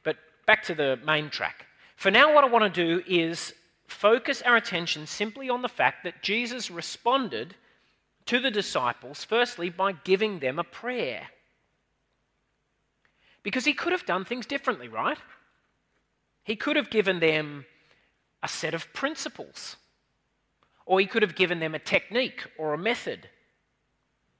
But 0.03 0.17
back 0.45 0.61
to 0.65 0.75
the 0.75 0.99
main 1.03 1.31
track. 1.31 1.65
For 1.95 2.11
now, 2.11 2.35
what 2.35 2.43
I 2.43 2.47
want 2.47 2.71
to 2.71 2.85
do 2.85 3.03
is 3.07 3.51
focus 3.87 4.41
our 4.41 4.55
attention 4.55 5.07
simply 5.07 5.49
on 5.49 5.61
the 5.61 5.69
fact 5.69 6.03
that 6.03 6.21
Jesus 6.21 6.71
responded 6.71 7.55
to 8.25 8.39
the 8.39 8.51
disciples, 8.51 9.23
firstly, 9.23 9.69
by 9.69 9.91
giving 9.91 10.39
them 10.39 10.57
a 10.57 10.63
prayer. 10.63 11.27
Because 13.43 13.65
he 13.65 13.73
could 13.73 13.91
have 13.91 14.05
done 14.05 14.25
things 14.25 14.45
differently, 14.45 14.87
right? 14.87 15.19
He 16.43 16.55
could 16.55 16.75
have 16.75 16.89
given 16.89 17.19
them 17.19 17.65
a 18.41 18.47
set 18.47 18.73
of 18.73 18.91
principles, 18.93 19.75
or 20.85 20.99
he 20.99 21.05
could 21.05 21.21
have 21.21 21.35
given 21.35 21.59
them 21.59 21.75
a 21.75 21.79
technique 21.79 22.43
or 22.57 22.73
a 22.73 22.77
method. 22.77 23.29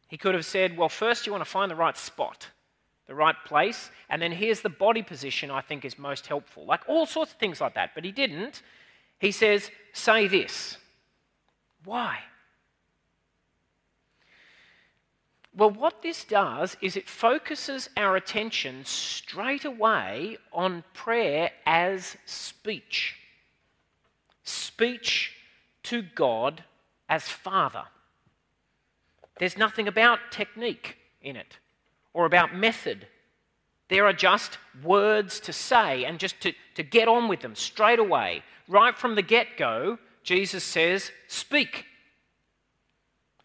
He 0.08 0.18
could 0.18 0.36
have 0.36 0.46
said, 0.46 0.78
Well, 0.78 0.90
first 0.90 1.26
you 1.26 1.32
want 1.32 1.44
to 1.44 1.50
find 1.50 1.70
the 1.70 1.76
right 1.76 1.98
spot 1.98 2.50
the 3.08 3.16
right 3.16 3.36
place. 3.46 3.92
And 4.10 4.22
then 4.22 4.32
here's 4.32 4.62
the 4.62 4.70
body 4.70 5.04
position 5.04 5.52
I 5.52 5.62
think 5.62 5.86
is 5.86 5.98
most 5.98 6.28
helpful. 6.28 6.66
Like 6.66 6.82
all 6.88 7.06
sorts 7.06 7.32
of 7.32 7.38
things 7.38 7.62
like 7.62 7.76
that. 7.76 7.92
But 7.94 8.04
he 8.06 8.12
didn't. 8.12 8.62
He 9.26 9.32
says, 9.32 9.72
say 9.92 10.28
this. 10.28 10.78
Why? 11.84 12.20
Well, 15.58 15.72
what 15.72 16.04
this 16.04 16.26
does 16.26 16.78
is 16.80 16.96
it 16.96 17.10
focuses 17.10 17.90
our 17.98 18.16
attention 18.18 18.86
straight 18.86 19.66
away 19.66 20.38
on 20.54 20.84
prayer 20.94 21.50
as 21.66 22.18
speech. 22.28 23.16
Speech 24.44 25.32
to 25.82 26.04
God 26.04 26.64
as 27.10 27.24
Father. 27.24 27.86
There's 29.40 29.58
nothing 29.58 29.88
about 29.88 30.20
technique 30.30 30.98
in 31.20 31.36
it 31.36 31.58
or 32.14 32.28
about 32.28 32.56
method. 32.56 33.08
There 33.90 34.06
are 34.06 34.14
just 34.14 34.58
words 34.84 35.40
to 35.42 35.54
say 35.54 36.06
and 36.06 36.20
just 36.20 36.40
to, 36.42 36.54
to 36.76 36.84
get 36.84 37.08
on 37.08 37.28
with 37.28 37.42
them 37.42 37.56
straight 37.56 38.00
away. 38.00 38.44
Right 38.68 38.98
from 38.98 39.16
the 39.16 39.22
get 39.22 39.58
go, 39.58 40.00
Jesus 40.24 40.64
says, 40.64 41.12
Speak. 41.28 41.86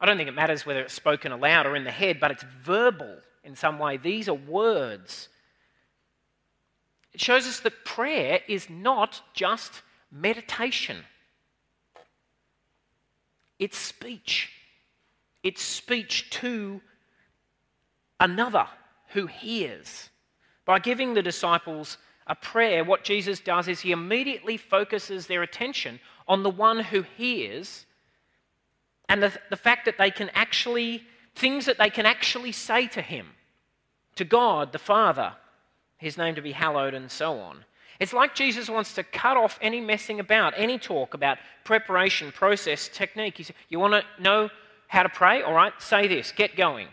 I 0.01 0.07
don't 0.07 0.17
think 0.17 0.29
it 0.29 0.35
matters 0.35 0.65
whether 0.65 0.81
it's 0.81 0.95
spoken 0.95 1.31
aloud 1.31 1.67
or 1.67 1.77
in 1.77 1.85
the 1.85 1.91
head, 1.91 2.21
but 2.21 2.31
it's 2.31 2.45
verbal 2.63 3.19
in 3.45 3.55
some 3.55 3.79
way. 3.79 3.99
These 3.99 4.29
are 4.31 4.35
words. 4.35 5.29
It 7.13 7.21
shows 7.21 7.47
us 7.47 7.61
that 7.61 7.85
prayer 7.85 8.41
is 8.49 8.71
not 8.71 9.21
just 9.35 9.83
meditation, 10.11 11.05
it's 13.59 13.77
speech. 13.77 14.51
It's 15.43 15.63
speech 15.63 16.29
to 16.31 16.83
another 18.19 18.67
who 19.09 19.27
hears. 19.27 20.10
By 20.71 20.79
giving 20.79 21.15
the 21.15 21.21
disciples 21.23 21.99
a 22.29 22.37
prayer, 22.37 22.85
what 22.85 23.03
Jesus 23.03 23.41
does 23.41 23.67
is 23.67 23.81
he 23.81 23.91
immediately 23.91 24.57
focuses 24.57 25.27
their 25.27 25.43
attention 25.43 25.99
on 26.29 26.45
the 26.45 26.49
one 26.49 26.79
who 26.79 27.03
hears 27.17 27.87
and 29.09 29.21
the, 29.21 29.33
the 29.51 29.57
fact 29.57 29.85
that 29.87 29.99
they 29.99 30.13
can 30.13 30.31
actually, 30.33 31.03
things 31.35 31.67
that 31.67 31.77
they 31.77 31.91
can 31.91 32.07
actually 32.07 32.53
say 32.53 32.87
to 32.87 33.03
him, 33.03 33.27
to 34.15 34.25
God 34.25 34.71
the 34.71 34.79
Father, 34.79 35.33
his 35.97 36.17
name 36.17 36.37
to 36.37 36.41
be 36.41 36.53
hallowed, 36.53 36.95
and 36.95 37.11
so 37.11 37.41
on. 37.41 37.65
It's 37.99 38.13
like 38.13 38.37
Jesus 38.37 38.71
wants 38.71 38.95
to 38.95 39.03
cut 39.03 39.37
off 39.37 39.59
any 39.61 39.81
messing 39.81 40.21
about, 40.21 40.55
any 40.57 40.79
talk 40.79 41.15
about 41.15 41.39
preparation, 41.65 42.31
process, 42.31 42.87
technique. 42.87 43.39
He 43.39 43.43
said, 43.43 43.57
You 43.71 43.81
want 43.81 43.95
to 43.95 44.23
know 44.23 44.51
how 44.87 45.03
to 45.03 45.09
pray? 45.09 45.43
All 45.43 45.53
right, 45.53 45.73
say 45.83 46.07
this, 46.07 46.31
get 46.31 46.55
going. 46.55 46.87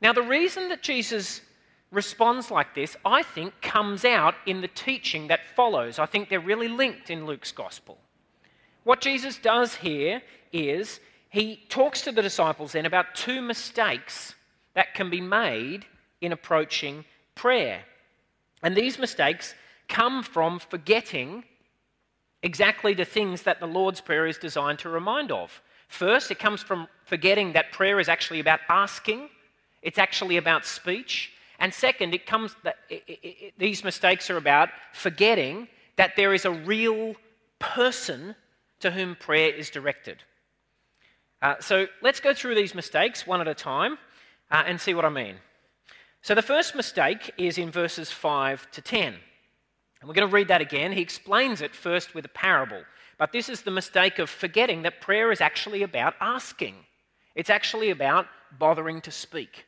Now, 0.00 0.12
the 0.12 0.22
reason 0.22 0.68
that 0.70 0.82
Jesus 0.82 1.42
responds 1.90 2.50
like 2.50 2.74
this, 2.74 2.96
I 3.04 3.22
think, 3.22 3.60
comes 3.62 4.04
out 4.04 4.34
in 4.46 4.60
the 4.60 4.68
teaching 4.68 5.28
that 5.28 5.40
follows. 5.56 5.98
I 5.98 6.06
think 6.06 6.28
they're 6.28 6.40
really 6.40 6.68
linked 6.68 7.10
in 7.10 7.26
Luke's 7.26 7.52
gospel. 7.52 7.98
What 8.84 9.00
Jesus 9.00 9.38
does 9.38 9.74
here 9.74 10.22
is 10.52 11.00
he 11.30 11.64
talks 11.68 12.02
to 12.02 12.12
the 12.12 12.22
disciples 12.22 12.72
then 12.72 12.86
about 12.86 13.14
two 13.14 13.40
mistakes 13.40 14.34
that 14.74 14.94
can 14.94 15.10
be 15.10 15.20
made 15.20 15.86
in 16.20 16.32
approaching 16.32 17.04
prayer. 17.34 17.82
And 18.62 18.76
these 18.76 18.98
mistakes 18.98 19.54
come 19.88 20.22
from 20.22 20.58
forgetting 20.58 21.44
exactly 22.42 22.94
the 22.94 23.04
things 23.04 23.42
that 23.42 23.60
the 23.60 23.66
Lord's 23.66 24.00
Prayer 24.00 24.26
is 24.26 24.38
designed 24.38 24.78
to 24.80 24.88
remind 24.88 25.32
of. 25.32 25.62
First, 25.88 26.30
it 26.30 26.38
comes 26.38 26.62
from 26.62 26.86
forgetting 27.04 27.52
that 27.52 27.72
prayer 27.72 27.98
is 27.98 28.08
actually 28.08 28.40
about 28.40 28.60
asking, 28.68 29.28
it's 29.82 29.98
actually 29.98 30.36
about 30.36 30.66
speech. 30.66 31.32
And 31.58 31.74
second, 31.74 32.14
it 32.14 32.26
comes 32.26 32.54
that 32.62 32.76
it, 32.88 33.02
it, 33.06 33.18
it, 33.22 33.54
these 33.58 33.82
mistakes 33.82 34.30
are 34.30 34.36
about 34.36 34.68
forgetting 34.92 35.68
that 35.96 36.14
there 36.16 36.32
is 36.32 36.44
a 36.44 36.50
real 36.50 37.14
person 37.58 38.34
to 38.80 38.90
whom 38.90 39.16
prayer 39.16 39.52
is 39.52 39.70
directed. 39.70 40.22
Uh, 41.42 41.54
so 41.60 41.86
let's 42.02 42.20
go 42.20 42.32
through 42.32 42.54
these 42.54 42.74
mistakes 42.74 43.26
one 43.26 43.40
at 43.40 43.48
a 43.48 43.54
time 43.54 43.98
uh, 44.50 44.62
and 44.66 44.80
see 44.80 44.94
what 44.94 45.04
I 45.04 45.08
mean. 45.08 45.36
So 46.22 46.34
the 46.34 46.42
first 46.42 46.74
mistake 46.74 47.30
is 47.38 47.58
in 47.58 47.70
verses 47.70 48.10
5 48.10 48.70
to 48.72 48.82
10. 48.82 49.14
And 50.00 50.08
we're 50.08 50.14
going 50.14 50.28
to 50.28 50.34
read 50.34 50.48
that 50.48 50.60
again. 50.60 50.92
He 50.92 51.00
explains 51.00 51.60
it 51.60 51.74
first 51.74 52.14
with 52.14 52.24
a 52.24 52.30
parable. 52.30 52.82
But 53.18 53.32
this 53.32 53.48
is 53.48 53.62
the 53.62 53.70
mistake 53.70 54.18
of 54.18 54.30
forgetting 54.30 54.82
that 54.82 55.00
prayer 55.00 55.32
is 55.32 55.40
actually 55.40 55.82
about 55.82 56.14
asking, 56.20 56.74
it's 57.34 57.50
actually 57.50 57.90
about 57.90 58.26
bothering 58.58 59.00
to 59.02 59.10
speak. 59.10 59.67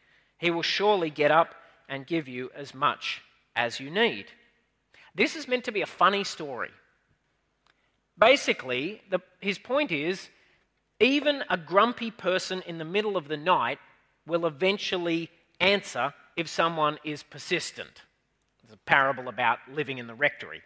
he 0.41 0.49
will 0.49 0.63
surely 0.63 1.11
get 1.11 1.29
up 1.29 1.53
and 1.87 2.05
give 2.05 2.27
you 2.27 2.49
as 2.55 2.73
much 2.73 3.21
as 3.55 3.79
you 3.79 3.91
need. 3.91 4.25
This 5.13 5.35
is 5.35 5.47
meant 5.47 5.65
to 5.65 5.71
be 5.71 5.83
a 5.83 5.85
funny 5.85 6.23
story. 6.23 6.71
Basically, 8.17 9.01
the, 9.11 9.19
his 9.39 9.59
point 9.59 9.91
is 9.91 10.29
even 10.99 11.43
a 11.47 11.57
grumpy 11.57 12.09
person 12.09 12.63
in 12.65 12.79
the 12.79 12.85
middle 12.85 13.17
of 13.17 13.27
the 13.27 13.37
night 13.37 13.77
will 14.25 14.47
eventually 14.47 15.29
answer 15.59 16.11
if 16.35 16.47
someone 16.47 16.97
is 17.03 17.21
persistent. 17.21 18.01
There's 18.63 18.73
a 18.73 18.89
parable 18.89 19.27
about 19.27 19.59
living 19.71 19.99
in 19.99 20.07
the 20.07 20.15
rectory. 20.15 20.61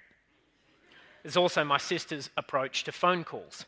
There's 1.21 1.37
also 1.37 1.65
my 1.65 1.79
sister's 1.79 2.29
approach 2.37 2.85
to 2.85 2.93
phone 2.93 3.25
calls. 3.25 3.65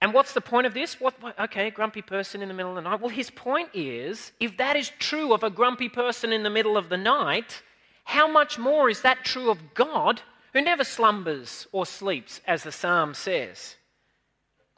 And 0.00 0.14
what's 0.14 0.32
the 0.32 0.40
point 0.40 0.66
of 0.66 0.74
this? 0.74 1.00
What, 1.00 1.14
okay, 1.38 1.70
grumpy 1.70 2.02
person 2.02 2.40
in 2.40 2.48
the 2.48 2.54
middle 2.54 2.70
of 2.70 2.76
the 2.76 2.88
night. 2.88 3.00
Well, 3.00 3.08
his 3.08 3.30
point 3.30 3.70
is 3.74 4.32
if 4.38 4.56
that 4.56 4.76
is 4.76 4.92
true 4.98 5.32
of 5.32 5.42
a 5.42 5.50
grumpy 5.50 5.88
person 5.88 6.32
in 6.32 6.44
the 6.44 6.50
middle 6.50 6.76
of 6.76 6.88
the 6.88 6.96
night, 6.96 7.62
how 8.04 8.30
much 8.30 8.58
more 8.58 8.88
is 8.88 9.02
that 9.02 9.24
true 9.24 9.50
of 9.50 9.74
God, 9.74 10.22
who 10.52 10.60
never 10.60 10.84
slumbers 10.84 11.66
or 11.72 11.84
sleeps, 11.84 12.40
as 12.46 12.62
the 12.62 12.72
psalm 12.72 13.12
says? 13.12 13.76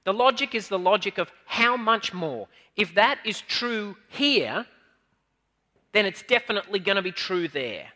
The 0.05 0.15
logic 0.15 0.55
is 0.55 0.69
the 0.69 0.79
logic 0.79 1.19
of 1.19 1.31
how 1.45 1.77
much 1.77 2.15
more. 2.15 2.49
If 2.77 2.95
that 2.95 3.19
is 3.25 3.43
true 3.43 3.97
here, 4.09 4.65
then 5.93 6.07
it's 6.07 6.23
definitely 6.23 6.79
going 6.79 6.97
to 6.97 7.03
be 7.03 7.13
true 7.13 7.47
there. 7.47 7.89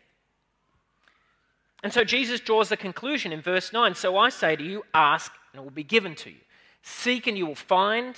And 1.82 1.92
so 1.92 2.04
Jesus 2.04 2.40
draws 2.40 2.68
the 2.68 2.76
conclusion 2.76 3.32
in 3.32 3.40
verse 3.40 3.72
9 3.72 3.94
So 3.94 4.16
I 4.16 4.28
say 4.28 4.56
to 4.56 4.62
you, 4.62 4.84
ask, 4.92 5.32
and 5.52 5.60
it 5.60 5.64
will 5.64 5.70
be 5.70 5.84
given 5.84 6.14
to 6.16 6.30
you. 6.30 6.43
Seek, 6.86 7.26
and 7.26 7.36
you 7.36 7.46
will 7.46 7.54
find. 7.54 8.14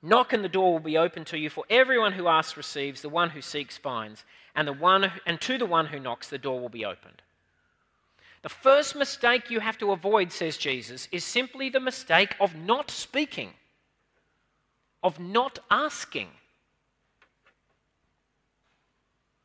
Knock, 0.00 0.32
and 0.32 0.42
the 0.42 0.48
door 0.48 0.72
will 0.72 0.80
be 0.80 0.96
open 0.96 1.26
to 1.26 1.38
you. 1.38 1.50
For 1.50 1.64
everyone 1.68 2.12
who 2.12 2.26
asks 2.26 2.56
receives, 2.56 3.02
the 3.02 3.10
one 3.10 3.28
who 3.28 3.42
seeks 3.42 3.76
finds, 3.76 4.24
and, 4.54 4.66
the 4.66 4.72
one, 4.72 5.12
and 5.26 5.38
to 5.42 5.58
the 5.58 5.66
one 5.66 5.86
who 5.86 6.00
knocks, 6.00 6.28
the 6.28 6.38
door 6.38 6.58
will 6.58 6.70
be 6.70 6.86
opened. 6.86 7.20
The 8.40 8.48
first 8.48 8.96
mistake 8.96 9.50
you 9.50 9.60
have 9.60 9.76
to 9.78 9.92
avoid, 9.92 10.32
says 10.32 10.56
Jesus, 10.56 11.06
is 11.12 11.22
simply 11.22 11.68
the 11.68 11.78
mistake 11.78 12.34
of 12.40 12.54
not 12.54 12.90
speaking, 12.90 13.52
of 15.02 15.20
not 15.20 15.58
asking. 15.70 16.28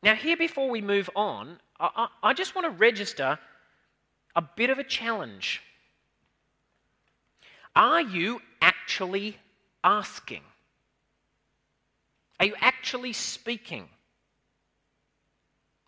Now, 0.04 0.16
here 0.16 0.38
before 0.38 0.70
we 0.70 0.82
move 0.82 1.10
on, 1.18 1.60
I, 1.82 2.08
I 2.24 2.34
just 2.34 2.56
want 2.56 2.66
to 2.66 2.80
register 2.80 3.38
a 4.38 4.42
bit 4.42 4.70
of 4.70 4.80
a 4.80 4.86
challenge. 4.86 5.62
Are 7.76 8.02
you 8.02 8.42
actually 8.62 9.38
asking? 9.84 10.42
Are 12.40 12.46
you 12.46 12.56
actually 12.60 13.14
speaking? 13.14 13.88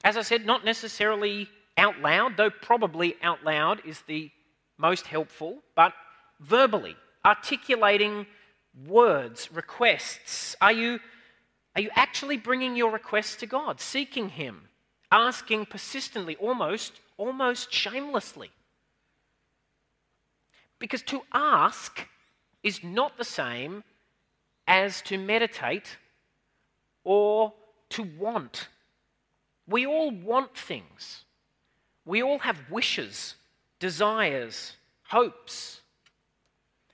As 0.03 0.17
I 0.17 0.21
said, 0.21 0.45
not 0.45 0.65
necessarily 0.65 1.49
out 1.77 1.99
loud, 1.99 2.37
though 2.37 2.49
probably 2.49 3.15
out 3.21 3.43
loud 3.43 3.81
is 3.85 4.01
the 4.01 4.31
most 4.77 5.07
helpful, 5.07 5.59
but 5.75 5.93
verbally, 6.39 6.95
articulating 7.25 8.25
words, 8.87 9.51
requests. 9.51 10.55
Are 10.61 10.71
you, 10.71 10.99
are 11.75 11.81
you 11.81 11.89
actually 11.95 12.37
bringing 12.37 12.75
your 12.75 12.91
requests 12.91 13.37
to 13.37 13.45
God, 13.45 13.79
seeking 13.79 14.29
Him? 14.29 14.67
asking 15.13 15.67
persistently, 15.67 16.35
almost, 16.37 16.99
almost 17.17 17.71
shamelessly. 17.71 18.49
Because 20.83 21.03
to 21.03 21.21
ask 21.31 22.05
is 22.61 22.83
not 22.83 23.17
the 23.17 23.23
same 23.23 23.85
as 24.67 25.01
to 25.03 25.17
meditate 25.17 25.95
or 27.05 27.53
to 27.91 28.03
want. 28.03 28.67
We 29.65 29.85
all 29.87 30.11
want 30.11 30.57
things. 30.57 31.23
We 32.03 32.21
all 32.21 32.39
have 32.39 32.69
wishes, 32.69 33.35
desires, 33.79 34.75
hopes. 35.07 35.79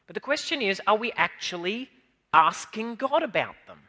But 0.05 0.13
the 0.13 0.19
question 0.19 0.61
is 0.61 0.79
are 0.85 0.95
we 0.95 1.11
actually 1.13 1.89
asking 2.31 2.93
God 2.93 3.23
about 3.23 3.55
them? 3.65 3.79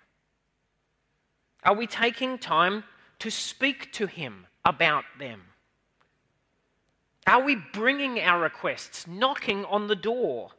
Are 1.62 1.74
we 1.74 1.86
taking 1.86 2.38
time 2.38 2.84
to 3.18 3.30
speak 3.30 3.92
to 3.92 4.06
Him 4.06 4.46
about 4.64 5.04
them? 5.18 5.42
Are 7.30 7.44
we 7.44 7.54
bringing 7.54 8.18
our 8.18 8.40
requests, 8.40 9.06
knocking 9.06 9.64
on 9.66 9.86
the 9.86 9.94
door? 9.94 10.50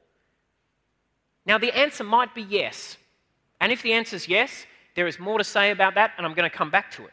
Now, 1.46 1.58
the 1.58 1.78
answer 1.78 2.06
might 2.06 2.34
be 2.34 2.44
yes. 2.44 2.96
And 3.60 3.74
if 3.74 3.82
the 3.82 3.92
answer 3.92 4.16
is 4.16 4.30
yes, 4.30 4.66
there 4.96 5.06
is 5.06 5.20
more 5.20 5.38
to 5.38 5.44
say 5.44 5.72
about 5.72 5.96
that, 5.96 6.14
and 6.16 6.26
I'm 6.26 6.34
going 6.34 6.50
to 6.50 6.58
come 6.58 6.72
back 6.72 6.90
to 6.92 7.04
it. 7.04 7.12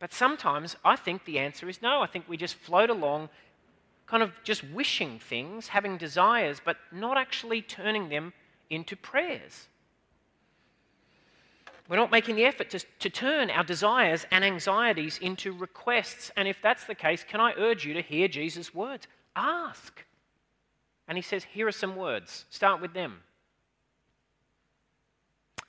But 0.00 0.12
sometimes 0.12 0.74
I 0.84 0.96
think 0.96 1.24
the 1.24 1.38
answer 1.38 1.68
is 1.68 1.80
no. 1.82 2.02
I 2.02 2.08
think 2.08 2.24
we 2.28 2.36
just 2.36 2.56
float 2.56 2.90
along, 2.90 3.28
kind 4.08 4.24
of 4.24 4.32
just 4.42 4.64
wishing 4.70 5.20
things, 5.20 5.68
having 5.68 5.96
desires, 5.96 6.60
but 6.64 6.78
not 6.90 7.16
actually 7.16 7.62
turning 7.62 8.08
them 8.08 8.32
into 8.70 8.96
prayers. 8.96 9.68
We're 11.88 11.96
not 11.96 12.10
making 12.10 12.36
the 12.36 12.44
effort 12.44 12.70
to, 12.70 12.80
to 12.98 13.10
turn 13.10 13.50
our 13.50 13.64
desires 13.64 14.26
and 14.30 14.44
anxieties 14.44 15.18
into 15.22 15.52
requests. 15.52 16.30
And 16.36 16.46
if 16.46 16.60
that's 16.62 16.84
the 16.84 16.94
case, 16.94 17.24
can 17.26 17.40
I 17.40 17.54
urge 17.56 17.86
you 17.86 17.94
to 17.94 18.02
hear 18.02 18.28
Jesus' 18.28 18.74
words? 18.74 19.06
Ask. 19.34 20.04
And 21.08 21.16
he 21.16 21.22
says, 21.22 21.44
Here 21.44 21.66
are 21.66 21.72
some 21.72 21.96
words. 21.96 22.44
Start 22.50 22.82
with 22.82 22.92
them. 22.92 23.20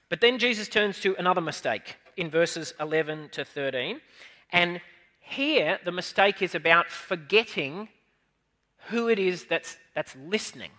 But 0.10 0.20
then 0.20 0.40
Jesus 0.40 0.68
turns 0.68 1.00
to 1.02 1.16
another 1.18 1.40
mistake 1.40 1.96
in 2.18 2.30
verses 2.30 2.74
11 2.80 3.30
to 3.34 3.46
13. 3.46 4.02
And 4.52 4.82
here, 5.20 5.80
the 5.86 5.92
mistake 5.92 6.42
is 6.42 6.56
about 6.56 6.90
forgetting 6.90 7.88
who 8.88 9.08
it 9.08 9.20
is 9.20 9.46
that's, 9.46 9.78
that's 9.96 10.16
listening. 10.28 10.72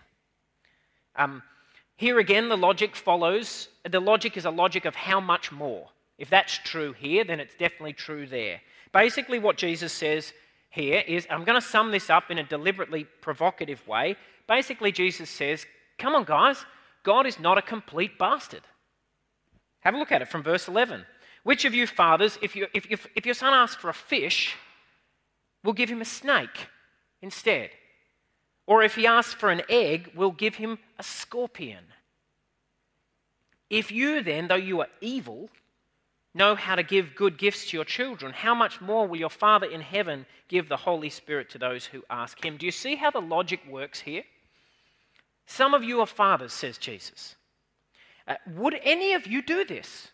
Um, 1.15 1.41
here 2.01 2.17
again, 2.17 2.49
the 2.49 2.57
logic 2.57 2.95
follows. 2.95 3.69
The 3.87 3.99
logic 3.99 4.35
is 4.35 4.45
a 4.45 4.49
logic 4.49 4.85
of 4.85 4.95
how 4.95 5.19
much 5.19 5.51
more. 5.51 5.87
If 6.17 6.31
that's 6.31 6.57
true 6.57 6.93
here, 6.93 7.23
then 7.23 7.39
it's 7.39 7.53
definitely 7.53 7.93
true 7.93 8.25
there. 8.25 8.59
Basically, 8.91 9.37
what 9.37 9.55
Jesus 9.55 9.93
says 9.93 10.33
here 10.71 11.03
is 11.07 11.27
I'm 11.29 11.43
going 11.43 11.61
to 11.61 11.67
sum 11.67 11.91
this 11.91 12.09
up 12.09 12.31
in 12.31 12.39
a 12.39 12.43
deliberately 12.43 13.05
provocative 13.21 13.87
way. 13.87 14.15
Basically, 14.47 14.91
Jesus 14.91 15.29
says, 15.29 15.67
Come 15.99 16.15
on, 16.15 16.23
guys, 16.23 16.65
God 17.03 17.27
is 17.27 17.39
not 17.39 17.59
a 17.59 17.61
complete 17.61 18.17
bastard. 18.17 18.63
Have 19.81 19.93
a 19.93 19.99
look 19.99 20.11
at 20.11 20.23
it 20.23 20.27
from 20.27 20.41
verse 20.41 20.67
11. 20.67 21.05
Which 21.43 21.65
of 21.65 21.75
you 21.75 21.85
fathers, 21.85 22.39
if, 22.41 22.55
you, 22.55 22.65
if, 22.73 22.87
if, 22.89 23.05
if 23.15 23.27
your 23.27 23.35
son 23.35 23.53
asks 23.53 23.79
for 23.79 23.89
a 23.89 23.93
fish, 23.93 24.55
will 25.63 25.73
give 25.73 25.89
him 25.89 26.01
a 26.01 26.05
snake 26.05 26.67
instead? 27.21 27.69
Or 28.71 28.83
if 28.83 28.95
he 28.95 29.05
asks 29.05 29.33
for 29.33 29.49
an 29.51 29.63
egg, 29.67 30.11
we'll 30.15 30.31
give 30.31 30.55
him 30.55 30.79
a 30.97 31.03
scorpion? 31.03 31.83
If 33.69 33.91
you 33.91 34.23
then, 34.23 34.47
though 34.47 34.55
you 34.55 34.79
are 34.79 34.87
evil, 35.01 35.49
know 36.33 36.55
how 36.55 36.75
to 36.75 36.83
give 36.83 37.13
good 37.13 37.37
gifts 37.37 37.65
to 37.65 37.77
your 37.77 37.83
children, 37.83 38.31
how 38.31 38.55
much 38.55 38.79
more 38.79 39.05
will 39.05 39.19
your 39.19 39.29
Father 39.29 39.67
in 39.67 39.81
heaven 39.81 40.25
give 40.47 40.69
the 40.69 40.77
Holy 40.77 41.09
Spirit 41.09 41.49
to 41.49 41.57
those 41.57 41.85
who 41.85 42.01
ask 42.09 42.41
him? 42.45 42.55
Do 42.55 42.65
you 42.65 42.71
see 42.71 42.95
how 42.95 43.11
the 43.11 43.19
logic 43.19 43.59
works 43.69 43.99
here? 43.99 44.23
Some 45.47 45.73
of 45.73 45.83
you 45.83 45.99
are 45.99 46.07
fathers, 46.07 46.53
says 46.53 46.77
Jesus. 46.77 47.35
Uh, 48.25 48.35
would 48.55 48.79
any 48.83 49.11
of 49.15 49.27
you 49.27 49.41
do 49.41 49.65
this? 49.65 50.07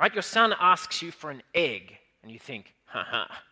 Right? 0.00 0.12
Your 0.12 0.22
son 0.22 0.52
asks 0.58 1.02
you 1.02 1.12
for 1.12 1.30
an 1.30 1.44
egg, 1.54 1.96
and 2.24 2.32
you 2.32 2.40
think, 2.40 2.74
ha 2.86 3.06
ha, 3.08 3.42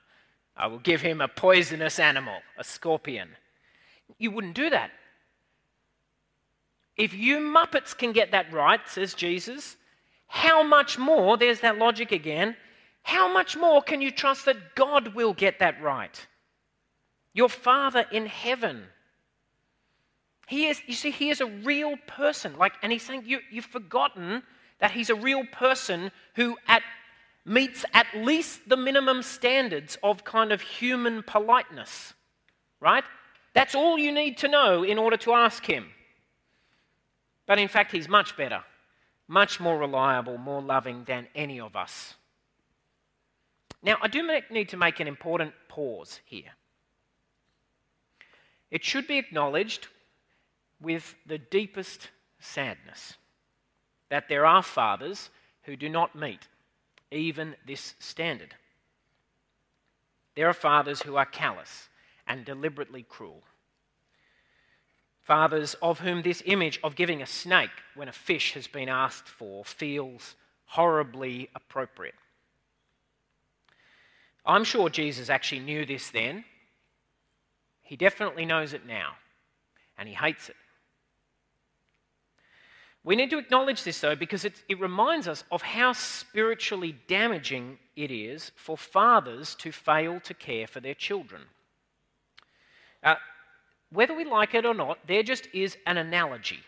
I 0.57 0.67
will 0.67 0.81
give 0.81 1.03
him 1.03 1.21
a 1.21 1.29
poisonous 1.29 2.01
animal, 2.01 2.41
a 2.59 2.65
scorpion. 2.65 3.29
You 4.17 4.31
wouldn't 4.31 4.55
do 4.55 4.71
that. 4.71 4.91
If 6.97 7.15
you 7.15 7.39
Muppets 7.39 7.97
can 7.97 8.13
get 8.13 8.33
that 8.33 8.53
right, 8.53 8.81
says 8.87 9.15
Jesus, 9.15 9.77
how 10.27 10.63
much 10.63 10.99
more, 10.99 11.37
there's 11.37 11.61
that 11.61 11.79
logic 11.79 12.13
again, 12.13 12.57
how 13.03 13.33
much 13.33 13.57
more 13.57 13.81
can 13.81 14.03
you 14.03 14.11
trust 14.11 14.45
that 14.45 14.75
God 14.75 15.15
will 15.15 15.33
get 15.33 15.61
that 15.61 15.81
right? 15.81 16.27
Your 17.33 17.49
Father 17.49 18.05
in 18.11 18.27
heaven. 18.27 18.83
He 20.49 20.67
is, 20.67 20.81
you 20.87 20.95
see, 20.95 21.11
he 21.11 21.31
is 21.31 21.41
a 21.41 21.47
real 21.47 21.97
person. 22.07 22.57
Like, 22.59 22.73
and 22.83 22.91
he's 22.91 23.03
saying 23.03 23.23
you, 23.27 23.39
you've 23.51 23.65
forgotten 23.65 24.43
that 24.81 24.91
he's 24.91 25.11
a 25.11 25.15
real 25.15 25.45
person 25.53 26.11
who 26.35 26.57
at, 26.67 26.83
meets 27.45 27.85
at 27.95 28.07
least 28.15 28.69
the 28.69 28.77
minimum 28.77 29.23
standards 29.23 29.97
of 30.03 30.25
kind 30.25 30.53
of 30.53 30.61
human 30.61 31.23
politeness, 31.23 32.15
right? 32.81 33.05
That's 33.59 33.75
all 33.75 33.99
you 33.99 34.13
need 34.13 34.39
to 34.39 34.49
know 34.49 34.85
in 34.85 34.99
order 34.99 35.17
to 35.19 35.33
ask 35.33 35.67
him. 35.67 35.91
But 37.47 37.59
in 37.59 37.69
fact, 37.69 37.93
he's 37.93 38.09
much 38.09 38.37
better 38.37 38.63
much 39.29 39.61
more 39.61 39.79
reliable, 39.79 40.39
more 40.39 40.63
loving 40.63 41.05
than 41.05 41.29
any 41.35 41.61
of 41.61 41.77
us. 41.77 42.15
Now, 43.83 43.99
I 44.01 44.09
do 44.09 44.27
need 44.51 44.71
to 44.71 44.77
make 44.77 44.99
an 44.99 45.07
important 45.07 45.53
pause 45.69 46.21
here. 46.25 46.55
It 48.71 48.83
should 48.83 49.07
be 49.07 49.19
acknowledged 49.19 49.89
with 50.81 51.15
the 51.27 51.39
deepest 51.39 52.09
sadness 52.41 53.15
that 54.09 54.29
there 54.29 54.47
are 54.47 54.63
fathers 54.63 55.31
who 55.65 55.77
do 55.77 55.89
not 55.89 56.17
meet 56.17 56.49
even 57.11 57.55
this 57.67 57.95
standard. 57.99 58.55
There 60.35 60.49
are 60.49 60.55
fathers 60.55 61.03
who 61.03 61.17
are 61.17 61.27
callous 61.27 61.89
and 62.27 62.45
deliberately 62.45 63.05
cruel. 63.09 63.43
Fathers 65.29 65.77
of 65.83 66.01
whom 66.01 66.23
this 66.23 66.43
image 66.47 66.81
of 66.83 66.97
giving 66.97 67.21
a 67.21 67.27
snake 67.27 67.69
when 67.95 68.09
a 68.09 68.13
fish 68.13 68.55
has 68.55 68.67
been 68.67 68.89
asked 68.89 69.29
for 69.29 69.63
feels 69.63 70.37
horribly 70.65 71.51
appropriate. 71.55 72.15
I'm 74.47 74.65
sure 74.65 74.89
Jesus 74.89 75.29
actually 75.29 75.61
knew 75.61 75.85
this 75.85 76.09
then. 76.09 76.47
He 77.83 77.95
definitely 77.95 78.47
knows 78.47 78.73
it 78.73 78.87
now, 78.87 79.17
and 79.99 80.09
he 80.09 80.15
hates 80.15 80.49
it. 80.49 80.57
We 83.05 83.15
need 83.15 83.29
to 83.29 83.39
acknowledge 83.39 83.83
this, 83.83 84.01
though, 84.01 84.17
because 84.17 84.47
it, 84.47 84.55
it, 84.67 84.81
reminds 84.81 85.29
us 85.29 85.45
of 85.53 85.61
how 85.61 85.93
spiritually 85.93 86.97
damaging 87.07 87.79
it 87.97 88.11
is 88.11 88.51
for 88.57 88.79
fathers 88.79 89.55
to 89.57 89.73
fail 89.73 90.21
to 90.21 90.33
care 90.33 90.67
for 90.67 90.81
their 90.81 90.95
children. 90.95 91.43
Uh, 93.03 93.17
whether 93.91 94.15
we 94.15 94.25
like 94.25 94.55
it 94.55 94.67
or 94.67 94.75
not, 94.75 94.99
there 95.07 95.23
just 95.23 95.49
is 95.53 95.77
an 95.87 95.97
analogy 95.97 96.61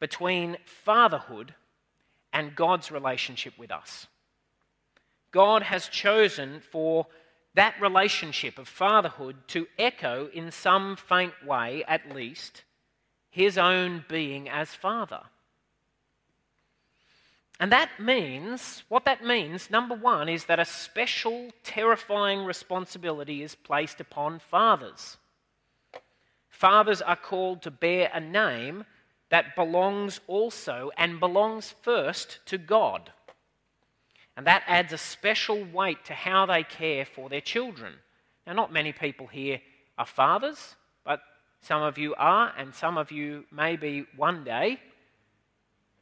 between 0.00 0.56
fatherhood 0.64 1.54
and 2.32 2.56
God's 2.56 2.90
relationship 2.90 3.58
with 3.58 3.70
us. 3.70 4.06
God 5.30 5.62
has 5.62 5.88
chosen 5.88 6.60
for 6.60 7.06
that 7.54 7.80
relationship 7.80 8.58
of 8.58 8.68
fatherhood 8.68 9.36
to 9.48 9.66
echo 9.78 10.28
in 10.32 10.50
some 10.50 10.96
faint 10.96 11.34
way, 11.46 11.84
at 11.86 12.14
least, 12.14 12.64
his 13.30 13.58
own 13.58 14.04
being 14.08 14.48
as 14.48 14.74
father. 14.74 15.22
And 17.58 17.70
that 17.72 18.00
means, 18.00 18.84
what 18.88 19.04
that 19.04 19.24
means, 19.24 19.70
number 19.70 19.94
one, 19.94 20.28
is 20.28 20.46
that 20.46 20.58
a 20.58 20.64
special, 20.64 21.50
terrifying 21.62 22.44
responsibility 22.44 23.42
is 23.42 23.54
placed 23.54 24.00
upon 24.00 24.38
fathers. 24.38 25.18
Fathers 26.60 27.00
are 27.00 27.16
called 27.16 27.62
to 27.62 27.70
bear 27.70 28.10
a 28.12 28.20
name 28.20 28.84
that 29.30 29.56
belongs 29.56 30.20
also 30.26 30.90
and 30.98 31.18
belongs 31.18 31.74
first 31.80 32.38
to 32.44 32.58
God. 32.58 33.10
And 34.36 34.46
that 34.46 34.64
adds 34.66 34.92
a 34.92 34.98
special 34.98 35.64
weight 35.64 36.04
to 36.04 36.12
how 36.12 36.44
they 36.44 36.62
care 36.62 37.06
for 37.06 37.30
their 37.30 37.40
children. 37.40 37.94
Now, 38.46 38.52
not 38.52 38.74
many 38.74 38.92
people 38.92 39.26
here 39.26 39.62
are 39.96 40.04
fathers, 40.04 40.76
but 41.02 41.22
some 41.62 41.82
of 41.82 41.96
you 41.96 42.14
are, 42.16 42.52
and 42.58 42.74
some 42.74 42.98
of 42.98 43.10
you 43.10 43.46
maybe 43.50 44.04
one 44.14 44.44
day. 44.44 44.80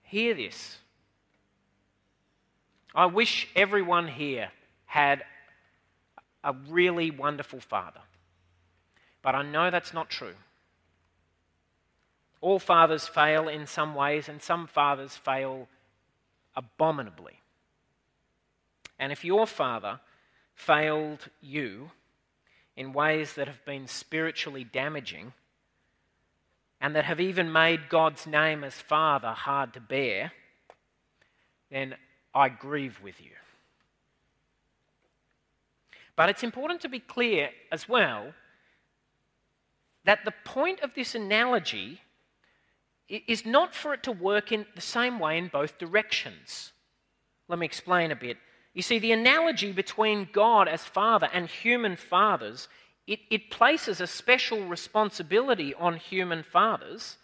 Hear 0.02 0.34
this. 0.34 0.78
I 2.96 3.06
wish 3.06 3.46
everyone 3.54 4.08
here 4.08 4.50
had 4.86 5.22
a 6.42 6.52
really 6.68 7.12
wonderful 7.12 7.60
father, 7.60 8.00
but 9.22 9.36
I 9.36 9.42
know 9.42 9.70
that's 9.70 9.94
not 9.94 10.10
true. 10.10 10.34
All 12.40 12.59
fathers 12.59 13.07
fail 13.07 13.48
in 13.48 13.66
some 13.66 13.94
ways, 13.94 14.29
and 14.29 14.40
some 14.40 14.66
fathers 14.66 15.16
fail 15.16 15.68
abominably. 16.55 17.40
And 18.98 19.12
if 19.12 19.24
your 19.24 19.46
father 19.46 20.01
failed 20.55 21.29
you 21.40 21.90
in 22.77 22.92
ways 22.92 23.35
that 23.35 23.48
have 23.48 23.64
been 23.64 23.87
spiritually 23.87 24.64
damaging, 24.64 25.33
and 26.81 26.94
that 26.94 27.05
have 27.05 27.20
even 27.20 27.53
made 27.53 27.88
God's 27.88 28.27
name 28.27 28.62
as 28.62 28.74
Father 28.74 29.33
hard 29.33 29.72
to 29.74 29.81
bear, 29.81 30.33
then 31.70 31.96
I 32.35 32.48
grieve 32.48 33.01
with 33.03 33.20
you. 33.20 33.33
But 36.14 36.29
it's 36.29 36.42
important 36.42 36.81
to 36.83 36.88
be 36.88 37.01
clear 37.01 37.51
as 37.70 37.88
well 37.88 38.33
that 40.05 40.24
the 40.24 40.35
point 40.44 40.81
of 40.81 40.94
this 40.94 41.14
analogy 41.14 42.01
is 43.08 43.46
not 43.46 43.74
for 43.74 43.94
it 43.94 44.02
to 44.04 44.12
work 44.12 44.52
in 44.52 44.66
the 44.74 44.80
same 44.80 45.18
way 45.18 45.38
in 45.38 45.48
both 45.48 45.78
directions. 45.78 46.72
Let 47.48 47.58
me 47.58 47.66
explain 47.66 48.10
a 48.10 48.16
bit. 48.16 48.36
You 48.74 48.82
see, 48.82 48.98
the 48.98 49.12
analogy 49.12 49.72
between 49.72 50.28
God 50.32 50.68
as 50.68 50.84
Father 50.84 51.28
and 51.32 51.48
human 51.48 51.96
fathers, 51.96 52.68
it, 53.06 53.20
it 53.30 53.50
places 53.50 54.00
a 54.00 54.06
special 54.06 54.66
responsibility 54.66 55.74
on 55.74 55.96
human 55.96 56.42
fathers, 56.42 57.16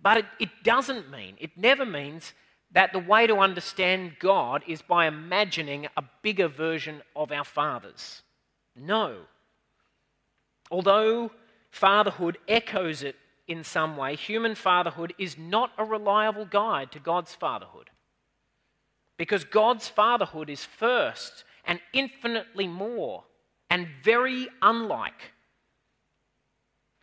but 0.00 0.18
it, 0.18 0.26
it 0.38 0.48
doesn't 0.62 1.10
mean, 1.10 1.34
it 1.38 1.50
never 1.56 1.84
means 1.84 2.32
that 2.72 2.92
the 2.92 3.00
way 3.00 3.26
to 3.26 3.38
understand 3.38 4.16
God 4.20 4.62
is 4.68 4.80
by 4.80 5.06
imagining 5.06 5.88
a 5.96 6.04
bigger 6.22 6.46
version 6.46 7.02
of 7.16 7.32
our 7.32 7.44
fathers. 7.44 8.22
No. 8.76 9.16
Although 10.70 11.32
fatherhood 11.70 12.38
echoes 12.46 13.02
it 13.02 13.16
in 13.50 13.64
some 13.64 13.96
way, 13.96 14.14
human 14.14 14.54
fatherhood 14.54 15.12
is 15.18 15.36
not 15.36 15.72
a 15.76 15.84
reliable 15.84 16.46
guide 16.46 16.92
to 16.92 17.00
God's 17.00 17.34
fatherhood. 17.34 17.90
Because 19.18 19.42
God's 19.42 19.88
fatherhood 19.88 20.48
is 20.48 20.64
first 20.64 21.42
and 21.64 21.80
infinitely 21.92 22.68
more 22.68 23.24
and 23.68 23.88
very 24.04 24.46
unlike 24.62 25.32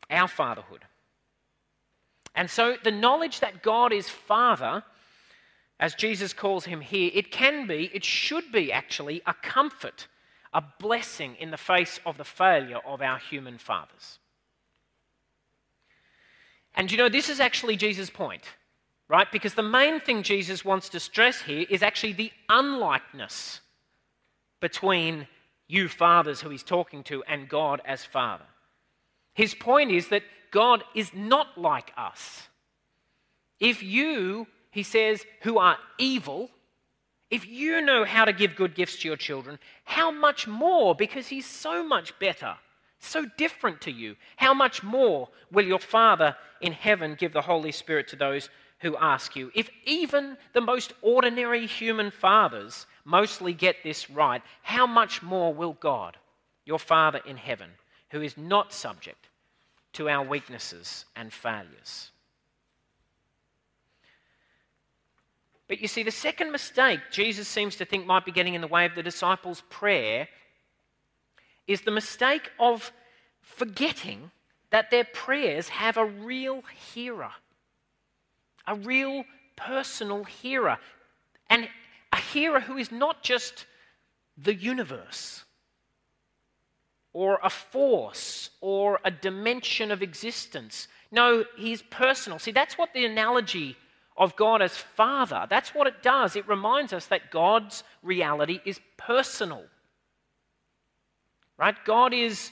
our 0.10 0.30
fatherhood. 0.30 0.86
And 2.34 2.50
so 2.50 2.78
the 2.82 2.92
knowledge 2.92 3.42
that 3.42 3.62
God 3.62 3.92
is 3.92 4.08
Father, 4.08 4.84
as 5.82 5.96
Jesus 5.96 6.32
calls 6.32 6.64
him 6.64 6.80
here, 6.80 7.12
it 7.14 7.30
can 7.30 7.68
be, 7.68 7.92
it 7.94 8.06
should 8.06 8.54
be 8.54 8.72
actually, 8.72 9.22
a 9.26 9.34
comfort, 9.34 10.08
a 10.54 10.64
blessing 10.80 11.36
in 11.42 11.52
the 11.52 11.58
face 11.58 12.00
of 12.06 12.18
the 12.18 12.24
failure 12.24 12.80
of 12.86 13.02
our 13.02 13.18
human 13.18 13.58
fathers. 13.58 14.20
And 16.78 16.92
you 16.92 16.98
know, 16.98 17.10
this 17.10 17.28
is 17.28 17.40
actually 17.40 17.76
Jesus' 17.76 18.10
point, 18.10 18.44
right? 19.10 19.30
Because 19.32 19.56
the 19.56 19.64
main 19.64 20.00
thing 20.00 20.24
Jesus 20.24 20.64
wants 20.64 20.90
to 20.90 21.00
stress 21.00 21.42
here 21.42 21.66
is 21.70 21.84
actually 21.84 22.14
the 22.14 22.32
unlikeness 22.48 23.60
between 24.62 25.28
you 25.68 25.90
fathers 25.90 26.40
who 26.40 26.50
he's 26.50 26.64
talking 26.64 27.04
to, 27.04 27.24
and 27.24 27.50
God 27.50 27.82
as 27.84 28.06
Father. 28.06 28.46
His 29.34 29.54
point 29.54 29.92
is 29.92 30.08
that 30.10 30.24
God 30.52 30.84
is 30.96 31.14
not 31.14 31.58
like 31.58 31.92
us. 31.98 32.48
If 33.60 33.84
you, 33.84 34.48
he 34.72 34.84
says, 34.84 35.26
who 35.42 35.58
are 35.58 35.78
evil, 35.98 36.50
if 37.30 37.46
you 37.46 37.82
know 37.82 38.06
how 38.06 38.24
to 38.24 38.32
give 38.32 38.56
good 38.56 38.76
gifts 38.76 39.00
to 39.00 39.08
your 39.08 39.18
children, 39.18 39.60
how 39.84 40.10
much 40.10 40.48
more, 40.48 40.96
because 40.96 41.28
he's 41.28 41.46
so 41.46 41.84
much 41.84 42.18
better, 42.20 42.56
so 43.00 43.26
different 43.38 43.82
to 43.82 43.92
you, 43.92 44.16
how 44.36 44.54
much 44.54 44.84
more 44.84 45.30
will 45.52 45.66
your 45.66 45.80
Father 45.80 46.36
in 46.62 46.72
heaven 46.72 47.16
give 47.18 47.34
the 47.34 47.42
Holy 47.42 47.72
Spirit 47.72 48.08
to 48.10 48.16
those 48.16 48.50
who 48.80 48.98
ask 48.98 49.36
you? 49.36 49.52
If 49.56 49.70
even 49.86 50.38
the 50.54 50.62
most 50.62 50.94
ordinary 51.02 51.66
human 51.66 52.12
fathers 52.12 52.86
mostly 53.06 53.54
get 53.54 53.78
this 53.84 54.10
right, 54.10 54.42
how 54.62 54.88
much 54.88 55.22
more 55.22 55.54
will 55.54 55.74
God, 55.74 56.18
your 56.66 56.80
Father 56.80 57.22
in 57.26 57.38
heaven, 57.38 57.70
who 58.10 58.22
is 58.22 58.38
not 58.38 58.74
subject 58.74 59.30
to 59.94 60.10
our 60.10 60.26
weaknesses 60.26 61.06
and 61.16 61.32
failures? 61.32 62.12
But 65.68 65.82
you 65.82 65.88
see, 65.88 66.04
the 66.04 66.12
second 66.12 66.52
mistake 66.52 67.02
Jesus 67.12 67.48
seems 67.48 67.76
to 67.76 67.86
think 67.86 68.06
might 68.06 68.26
be 68.26 68.32
getting 68.32 68.54
in 68.54 68.62
the 68.62 68.68
way 68.68 68.86
of 68.86 68.96
the 68.96 69.04
disciples' 69.04 69.64
prayer 69.70 70.28
is 71.68 71.82
the 71.82 71.92
mistake 71.92 72.50
of 72.60 72.92
forgetting 73.42 74.32
that 74.70 74.92
their 74.92 75.06
prayers 75.06 75.70
have 75.70 75.98
a 75.98 76.06
real 76.06 76.64
hearer, 76.94 77.32
a 78.66 78.76
real 78.76 79.24
personal 79.56 80.24
hearer, 80.24 80.78
and 81.50 81.68
a 82.12 82.18
hearer 82.18 82.60
who 82.60 82.78
is 82.78 82.92
not 82.92 83.24
just 83.24 83.66
the 84.38 84.54
universe 84.54 85.44
or 87.14 87.40
a 87.44 87.50
force 87.50 88.52
or 88.62 89.00
a 89.04 89.12
dimension 89.12 89.92
of 89.92 90.04
existence. 90.04 90.88
No, 91.12 91.46
he's 91.56 91.82
personal. 91.82 92.38
See, 92.38 92.52
that's 92.52 92.78
what 92.78 92.94
the 92.94 93.06
analogy 93.06 93.76
of 94.16 94.36
God 94.36 94.62
as 94.62 94.76
Father, 94.76 95.46
that's 95.50 95.74
what 95.76 95.88
it 95.88 96.02
does. 96.02 96.36
It 96.36 96.48
reminds 96.48 96.92
us 96.92 97.06
that 97.08 97.32
God's 97.32 97.84
reality 98.02 98.60
is 98.66 98.80
personal. 98.98 99.64
Right? 101.58 101.76
God 101.86 102.14
is 102.14 102.52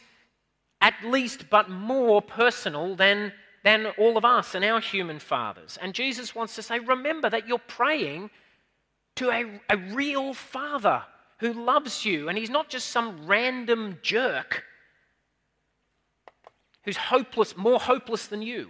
at 0.81 0.95
least 1.03 1.49
but 1.49 1.69
more 1.69 2.21
personal 2.21 2.95
than, 2.95 3.31
than 3.63 3.87
all 3.97 4.17
of 4.17 4.25
us 4.25 4.55
and 4.55 4.65
our 4.65 4.79
human 4.79 5.19
fathers. 5.19 5.77
And 5.81 5.93
Jesus 5.93 6.35
wants 6.35 6.55
to 6.55 6.61
say, 6.61 6.79
remember 6.79 7.29
that 7.29 7.47
you're 7.47 7.59
praying 7.59 8.29
to 9.15 9.29
a, 9.31 9.61
a 9.69 9.77
real 9.93 10.33
Father 10.33 11.03
who 11.39 11.53
loves 11.53 12.05
you, 12.05 12.29
and 12.29 12.37
He's 12.37 12.49
not 12.49 12.69
just 12.69 12.89
some 12.89 13.25
random 13.25 13.97
jerk 14.01 14.63
who's 16.83 16.97
hopeless, 16.97 17.57
more 17.57 17.79
hopeless 17.79 18.27
than 18.27 18.41
you. 18.41 18.69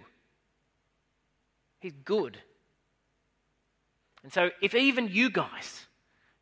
He's 1.80 1.94
good. 2.04 2.38
And 4.22 4.32
so, 4.32 4.50
if 4.60 4.74
even 4.74 5.08
you 5.08 5.30
guys 5.30 5.86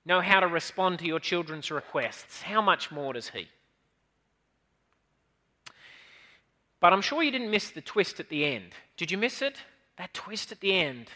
know 0.07 0.21
how 0.21 0.41
to 0.41 0.47
respond 0.47 1.01
to 1.01 1.07
your 1.07 1.21
children's 1.21 1.71
requests, 1.71 2.41
how 2.41 2.63
much 2.63 2.91
more 2.91 3.13
does 3.13 3.29
He? 3.29 3.49
But 6.85 6.93
I'm 6.93 7.01
sure 7.01 7.23
you 7.23 7.31
didn't 7.31 7.51
miss 7.51 7.71
the 7.71 7.81
twist 7.81 8.21
at 8.21 8.29
the 8.29 8.45
end. 8.45 8.75
Did 8.99 9.11
you 9.11 9.17
miss 9.17 9.41
it? 9.41 9.57
That 9.97 10.13
twist 10.13 10.53
at 10.53 10.61
the 10.61 10.75
end. 10.75 11.07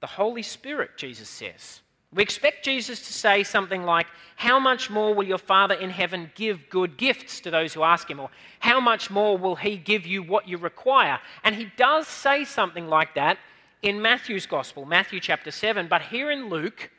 The 0.00 0.08
Holy 0.08 0.42
Spirit, 0.42 0.90
Jesus 0.96 1.28
says. 1.28 1.82
We 2.12 2.24
expect 2.24 2.64
Jesus 2.64 2.98
to 3.06 3.12
say 3.12 3.44
something 3.44 3.84
like, 3.84 4.08
How 4.34 4.58
much 4.58 4.90
more 4.90 5.14
will 5.14 5.22
your 5.22 5.38
Father 5.38 5.76
in 5.76 5.88
heaven 5.88 6.32
give 6.34 6.68
good 6.68 6.96
gifts 6.96 7.38
to 7.42 7.52
those 7.52 7.74
who 7.74 7.84
ask 7.84 8.10
him? 8.10 8.18
Or, 8.18 8.28
How 8.58 8.80
much 8.80 9.08
more 9.08 9.38
will 9.38 9.54
he 9.54 9.76
give 9.76 10.04
you 10.04 10.24
what 10.24 10.48
you 10.48 10.58
require? 10.58 11.20
And 11.44 11.54
he 11.54 11.70
does 11.76 12.08
say 12.08 12.44
something 12.44 12.88
like 12.88 13.14
that 13.14 13.38
in 13.82 14.02
Matthew's 14.02 14.46
Gospel, 14.46 14.84
Matthew 14.84 15.20
chapter 15.20 15.52
7. 15.52 15.86
But 15.86 16.02
here 16.02 16.32
in 16.32 16.48
Luke, 16.48 16.90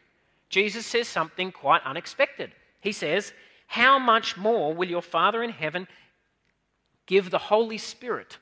Jesus 0.48 0.86
says 0.86 1.10
something 1.10 1.52
quite 1.52 1.84
unexpected. 1.84 2.54
He 2.80 2.93
says, 2.93 3.34
How 3.67 4.00
much 4.00 4.38
more 4.38 4.74
will 4.74 4.88
your 4.88 5.02
Father 5.02 5.43
in 5.43 5.50
heaven 5.50 5.86
give 7.06 7.30
the 7.30 7.38
Holy 7.38 7.78
Spirit 7.78 8.38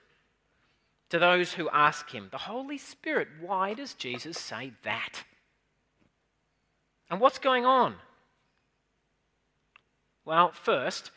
to 1.10 1.20
those 1.20 1.54
who 1.54 1.70
ask 1.70 2.10
him? 2.10 2.30
The 2.32 2.38
Holy 2.38 2.78
Spirit. 2.78 3.28
Why 3.40 3.74
does 3.74 3.94
Jesus 3.94 4.38
say 4.38 4.74
that? 4.84 5.24
And 7.10 7.20
what's 7.20 7.40
going 7.40 7.66
on? 7.66 7.96
Well, 10.26 10.52
first, 10.52 11.12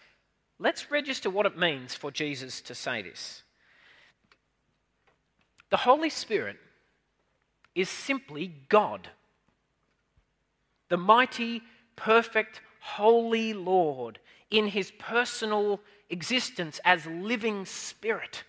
let's 0.58 0.90
register 0.90 1.30
what 1.30 1.46
it 1.46 1.56
means 1.56 1.94
for 1.94 2.10
Jesus 2.10 2.60
to 2.62 2.74
say 2.74 3.02
this. 3.02 3.42
The 5.70 5.76
Holy 5.76 6.10
Spirit 6.10 6.56
is 7.74 7.88
simply 7.88 8.52
God. 8.68 9.08
The 10.88 10.96
mighty, 10.96 11.62
perfect, 11.96 12.60
holy 12.80 13.52
Lord 13.52 14.18
in 14.50 14.68
his 14.68 14.92
personal 14.92 15.80
existence 16.10 16.80
as 16.84 17.04
living 17.06 17.64
spirit, 17.64 18.44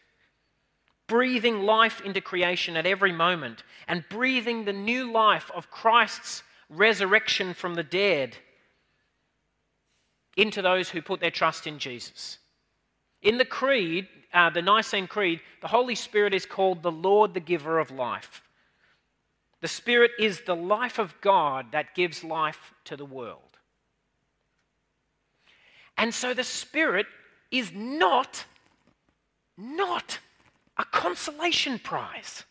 breathing 1.07 1.63
life 1.63 2.01
into 2.01 2.21
creation 2.21 2.77
at 2.77 2.85
every 2.85 3.11
moment 3.11 3.63
and 3.87 4.03
breathing 4.09 4.65
the 4.65 4.73
new 4.73 5.11
life 5.11 5.49
of 5.55 5.71
Christ's 5.71 6.43
resurrection 6.69 7.53
from 7.53 7.75
the 7.75 7.83
dead 7.83 8.35
into 10.35 10.61
those 10.61 10.89
who 10.89 11.01
put 11.01 11.19
their 11.19 11.31
trust 11.31 11.65
in 11.65 11.79
Jesus. 11.79 12.37
In 13.23 13.37
the 13.37 13.45
Creed, 13.45 14.07
uh, 14.33 14.49
the 14.51 14.61
Nicene 14.61 15.07
Creed, 15.07 15.41
the 15.61 15.67
Holy 15.67 15.95
Spirit 15.95 16.33
is 16.33 16.45
called 16.45 16.83
the 16.83 16.91
Lord, 16.91 17.33
the 17.33 17.39
giver 17.39 17.79
of 17.79 17.89
life. 17.89 18.43
The 19.61 19.67
Spirit 19.67 20.11
is 20.19 20.41
the 20.41 20.55
life 20.55 20.99
of 20.99 21.19
God 21.21 21.71
that 21.71 21.95
gives 21.95 22.23
life 22.23 22.73
to 22.85 22.95
the 22.95 23.05
world. 23.05 23.57
And 25.97 26.13
so 26.13 26.35
the 26.35 26.43
Spirit 26.43 27.07
is 27.51 27.71
not, 27.73 28.45
not 29.57 30.19
a 30.77 30.85
consolation 30.85 31.79
prize. 31.79 32.43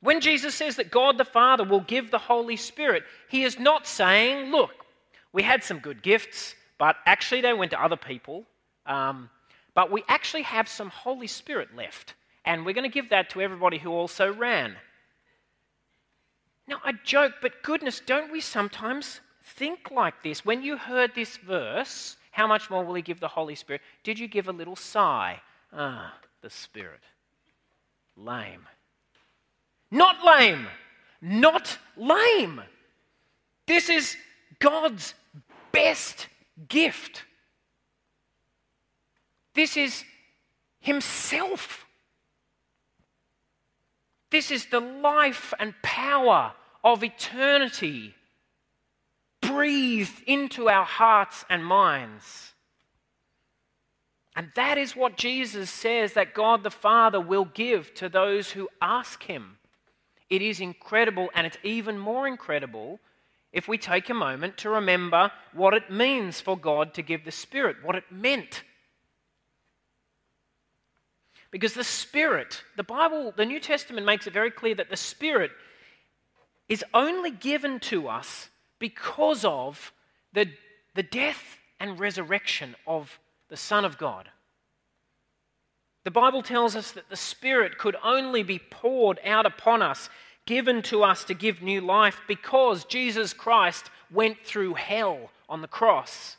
When 0.00 0.20
Jesus 0.20 0.54
says 0.54 0.76
that 0.76 0.90
God 0.90 1.18
the 1.18 1.24
Father 1.24 1.64
will 1.64 1.80
give 1.80 2.10
the 2.10 2.18
Holy 2.18 2.56
Spirit, 2.56 3.02
he 3.28 3.42
is 3.42 3.58
not 3.58 3.86
saying, 3.86 4.50
look, 4.50 4.86
we 5.32 5.42
had 5.42 5.64
some 5.64 5.80
good 5.80 6.02
gifts, 6.02 6.54
but 6.78 6.96
actually 7.04 7.40
they 7.40 7.52
went 7.52 7.72
to 7.72 7.82
other 7.82 7.96
people. 7.96 8.44
Um, 8.86 9.28
but 9.74 9.90
we 9.90 10.04
actually 10.08 10.42
have 10.42 10.68
some 10.68 10.88
Holy 10.88 11.26
Spirit 11.26 11.74
left 11.76 12.14
and 12.48 12.64
we're 12.64 12.72
going 12.72 12.90
to 12.90 12.94
give 12.94 13.10
that 13.10 13.28
to 13.30 13.42
everybody 13.42 13.76
who 13.76 13.90
also 13.90 14.32
ran. 14.32 14.74
Now, 16.66 16.80
I 16.82 16.92
joke, 17.04 17.34
but 17.42 17.62
goodness, 17.62 18.00
don't 18.00 18.32
we 18.32 18.40
sometimes 18.40 19.20
think 19.48 19.90
like 19.90 20.22
this? 20.22 20.44
When 20.44 20.62
you 20.62 20.76
heard 20.76 21.14
this 21.14 21.36
verse, 21.38 22.16
how 22.30 22.46
much 22.46 22.70
more 22.70 22.84
will 22.84 22.94
He 22.94 23.02
give 23.02 23.20
the 23.20 23.28
Holy 23.28 23.54
Spirit? 23.54 23.82
Did 24.04 24.18
you 24.18 24.28
give 24.28 24.48
a 24.48 24.52
little 24.52 24.76
sigh? 24.76 25.40
Ah, 25.72 26.14
the 26.42 26.50
Spirit. 26.50 27.00
Lame. 28.16 28.66
Not 29.90 30.24
lame. 30.24 30.66
Not 31.20 31.78
lame. 31.96 32.62
This 33.66 33.88
is 33.88 34.16
God's 34.58 35.14
best 35.72 36.28
gift. 36.68 37.24
This 39.54 39.76
is 39.76 40.04
Himself. 40.80 41.86
This 44.30 44.50
is 44.50 44.66
the 44.66 44.80
life 44.80 45.54
and 45.58 45.74
power 45.82 46.52
of 46.84 47.02
eternity 47.02 48.14
breathed 49.58 50.22
into 50.28 50.68
our 50.68 50.84
hearts 50.84 51.44
and 51.50 51.64
minds. 51.66 52.52
And 54.36 54.52
that 54.54 54.78
is 54.78 54.94
what 54.94 55.16
Jesus 55.16 55.68
says 55.68 56.12
that 56.12 56.32
God 56.32 56.62
the 56.62 56.70
Father 56.70 57.20
will 57.20 57.44
give 57.44 57.92
to 57.94 58.08
those 58.08 58.50
who 58.52 58.68
ask 58.80 59.22
Him. 59.24 59.58
It 60.30 60.42
is 60.42 60.60
incredible, 60.60 61.28
and 61.34 61.44
it's 61.44 61.58
even 61.64 61.98
more 61.98 62.28
incredible 62.28 63.00
if 63.52 63.66
we 63.66 63.78
take 63.78 64.08
a 64.10 64.14
moment 64.14 64.58
to 64.58 64.70
remember 64.70 65.32
what 65.52 65.74
it 65.74 65.90
means 65.90 66.40
for 66.40 66.56
God 66.56 66.94
to 66.94 67.02
give 67.02 67.24
the 67.24 67.32
Spirit, 67.32 67.78
what 67.82 67.96
it 67.96 68.04
meant 68.12 68.62
because 71.50 71.72
the 71.72 71.84
Spirit, 71.84 72.62
the 72.76 72.84
Bible, 72.84 73.32
the 73.36 73.46
New 73.46 73.60
Testament 73.60 74.04
makes 74.04 74.26
it 74.26 74.32
very 74.32 74.50
clear 74.50 74.74
that 74.74 74.90
the 74.90 74.96
Spirit 74.96 75.50
is 76.68 76.84
only 76.92 77.30
given 77.30 77.80
to 77.80 78.08
us 78.08 78.50
because 78.78 79.44
of 79.44 79.92
the, 80.32 80.46
the 80.94 81.02
death 81.02 81.58
and 81.80 81.98
resurrection 81.98 82.74
of 82.86 83.18
the 83.48 83.56
Son 83.56 83.84
of 83.84 83.98
God. 83.98 84.28
The 86.04 86.10
Bible 86.10 86.42
tells 86.42 86.76
us 86.76 86.92
that 86.92 87.08
the 87.08 87.16
Spirit 87.16 87.78
could 87.78 87.96
only 88.02 88.42
be 88.42 88.58
poured 88.58 89.20
out 89.24 89.46
upon 89.46 89.82
us, 89.82 90.08
given 90.46 90.82
to 90.82 91.02
us 91.02 91.24
to 91.24 91.34
give 91.34 91.60
new 91.60 91.80
life, 91.80 92.20
because 92.26 92.84
Jesus 92.84 93.32
Christ 93.32 93.90
went 94.10 94.38
through 94.44 94.74
hell 94.74 95.30
on 95.48 95.60
the 95.60 95.68
cross 95.68 96.36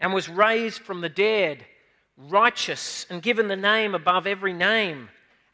and 0.00 0.12
was 0.12 0.28
raised 0.28 0.80
from 0.80 1.00
the 1.00 1.08
dead, 1.08 1.64
righteous, 2.16 3.06
and 3.10 3.20
given 3.22 3.48
the 3.48 3.56
name 3.56 3.94
above 3.94 4.26
every 4.26 4.52
name, 4.52 5.08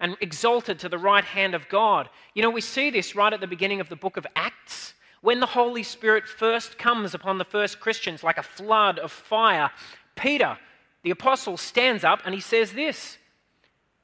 and 0.04 0.18
exalted 0.20 0.78
to 0.78 0.90
the 0.90 0.98
right 0.98 1.24
hand 1.24 1.54
of 1.54 1.66
God. 1.70 2.10
You 2.34 2.42
know, 2.42 2.50
we 2.50 2.60
see 2.60 2.90
this 2.90 3.16
right 3.16 3.32
at 3.32 3.40
the 3.40 3.46
beginning 3.46 3.80
of 3.80 3.88
the 3.88 3.96
book 3.96 4.18
of 4.18 4.26
Acts. 4.36 4.92
When 5.22 5.40
the 5.40 5.46
Holy 5.46 5.82
Spirit 5.82 6.28
first 6.28 6.76
comes 6.76 7.14
upon 7.14 7.38
the 7.38 7.44
first 7.46 7.80
Christians 7.80 8.22
like 8.22 8.36
a 8.36 8.42
flood 8.42 8.98
of 8.98 9.10
fire, 9.10 9.70
Peter, 10.14 10.58
the 11.04 11.10
apostle, 11.10 11.56
stands 11.56 12.04
up 12.04 12.20
and 12.26 12.34
he 12.34 12.40
says 12.42 12.74
this. 12.74 13.16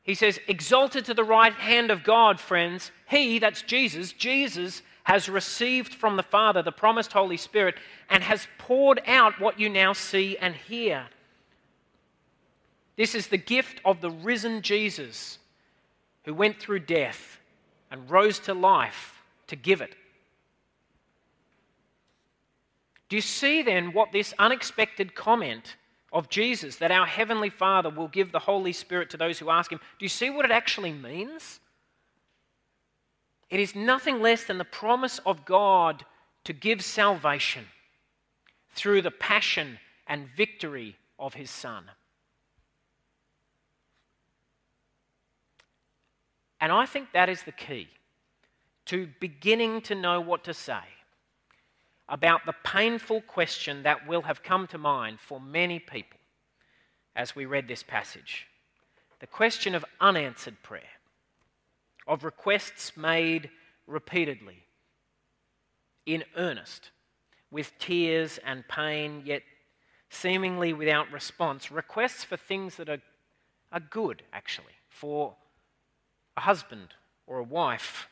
He 0.03 0.15
says, 0.15 0.41
Exalted 0.49 1.05
to 1.05 1.13
the 1.13 1.23
right 1.23 1.53
hand 1.53 1.91
of 1.91 2.03
God, 2.03 2.41
friends, 2.41 2.93
he, 3.07 3.39
that's 3.39 3.61
Jesus, 3.61 4.15
Jesus 4.15 4.81
has 5.03 5.29
received 5.29 5.93
from 5.93 6.17
the 6.17 6.23
Father 6.23 6.63
the 6.63 6.73
promised 6.73 7.13
Holy 7.13 7.37
Spirit 7.37 7.75
and 8.09 8.23
has 8.23 8.49
poured 8.57 9.03
out 9.07 9.39
what 9.39 9.61
you 9.61 9.69
now 9.69 9.93
see 9.93 10.39
and 10.39 10.55
hear. 10.55 11.07
This 12.97 13.15
is 13.15 13.27
the 13.27 13.37
gift 13.37 13.83
of 13.85 14.01
the 14.01 14.11
risen 14.11 14.63
Jesus 14.63 15.37
who 16.31 16.35
went 16.35 16.61
through 16.61 16.79
death 16.79 17.41
and 17.91 18.09
rose 18.09 18.39
to 18.39 18.55
life 18.55 19.21
to 19.49 19.57
give 19.57 19.81
it. 19.81 19.97
Do 23.09 23.17
you 23.17 23.21
see 23.21 23.63
then 23.63 23.93
what 23.93 24.13
this 24.13 24.33
unexpected 24.39 25.17
comment 25.17 25.75
of 26.13 26.29
Jesus 26.29 26.77
that 26.77 26.93
our 26.93 27.05
Heavenly 27.05 27.51
Father 27.51 27.91
will 27.91 28.07
give 28.07 28.31
the 28.31 28.39
Holy 28.39 28.73
Spirit 28.73 29.11
to 29.11 29.17
those 29.17 29.41
who 29.41 29.51
ask 29.51 29.73
Him, 29.73 29.81
do 29.99 30.05
you 30.05 30.09
see 30.09 30.31
what 30.31 30.45
it 30.45 30.53
actually 30.53 30.93
means? 30.93 31.59
It 33.49 33.59
is 33.59 33.75
nothing 33.75 34.23
less 34.23 34.45
than 34.45 34.59
the 34.59 34.65
promise 34.65 35.19
of 35.27 35.45
God 35.45 36.05
to 36.45 36.53
give 36.53 36.85
salvation 36.85 37.65
through 38.77 39.03
the 39.03 39.11
passion 39.11 39.81
and 40.07 40.29
victory 40.37 40.95
of 41.19 41.35
His 41.35 41.51
Son. 41.51 41.87
And 46.61 46.71
I 46.73 46.87
think 46.87 47.13
that 47.13 47.29
is 47.29 47.43
the 47.43 47.53
key 47.53 47.89
to 48.87 49.09
beginning 49.21 49.81
to 49.83 49.95
know 49.95 50.21
what 50.21 50.45
to 50.45 50.55
say 50.55 50.81
about 52.09 52.45
the 52.45 52.55
painful 52.65 53.21
question 53.23 53.85
that 53.85 54.07
will 54.07 54.23
have 54.23 54.43
come 54.43 54.67
to 54.67 54.79
mind 54.79 55.21
for 55.21 55.41
many 55.41 55.79
people 55.79 56.19
as 57.15 57.37
we 57.37 57.47
read 57.47 57.69
this 57.69 57.83
passage. 57.83 58.47
The 59.21 59.27
question 59.27 59.75
of 59.75 59.85
unanswered 60.01 60.63
prayer 60.63 60.83
of 62.07 62.25
requests 62.25 62.97
made 62.97 63.51
repeatedly, 63.87 64.65
in 66.07 66.25
earnest, 66.37 66.91
with 67.51 67.73
tears 67.79 68.39
and 68.45 68.67
pain, 68.67 69.23
yet 69.25 69.43
seemingly 70.09 70.73
without 70.73 71.11
response, 71.13 71.71
requests 71.71 72.25
for 72.25 72.37
things 72.37 72.77
that 72.77 72.89
are, 72.89 73.03
are 73.71 73.81
good, 73.81 74.23
actually, 74.33 74.75
for 74.89 75.37
a 76.41 76.43
husband 76.43 76.95
or 77.27 77.39
a 77.39 77.45
wife, 77.45 78.09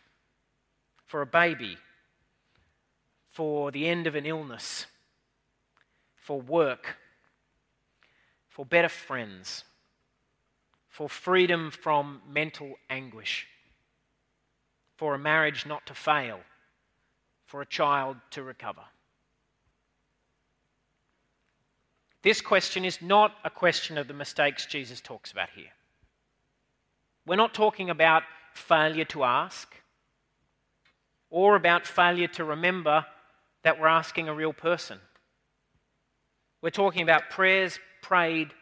for 1.06 1.22
a 1.22 1.26
baby, 1.26 1.78
for 3.30 3.70
the 3.70 3.88
end 3.88 4.06
of 4.06 4.14
an 4.14 4.26
illness, 4.26 4.86
for 6.14 6.40
work, 6.40 6.96
for 8.48 8.66
better 8.66 8.88
friends, 8.88 9.64
for 10.88 11.08
freedom 11.08 11.70
from 11.70 12.20
mental 12.28 12.74
anguish 12.90 13.46
for 14.98 15.14
a 15.14 15.18
marriage 15.18 15.64
not 15.64 15.86
to 15.86 15.94
fail, 15.94 16.40
for 17.46 17.62
a 17.62 17.66
child 17.66 18.16
to 18.32 18.42
recover. 18.42 18.82
This 22.22 22.40
question 22.40 22.84
is 22.84 23.00
not 23.00 23.32
a 23.44 23.48
question 23.48 23.96
of 23.96 24.08
the 24.08 24.12
mistakes 24.12 24.66
Jesus 24.66 25.00
talks 25.00 25.30
about 25.30 25.50
here. 25.54 25.70
We're 27.28 27.36
not 27.36 27.52
talking 27.52 27.90
about 27.90 28.22
failure 28.54 29.04
to 29.04 29.22
ask 29.22 29.68
or 31.28 31.56
about 31.56 31.86
failure 31.86 32.28
to 32.28 32.44
remember 32.44 33.04
that 33.64 33.78
we're 33.78 33.86
asking 33.86 34.30
a 34.30 34.34
real 34.34 34.54
person. 34.54 34.98
We're 36.62 36.70
talking 36.70 37.02
about 37.02 37.28
prayers 37.28 37.78
prayed 38.00 38.54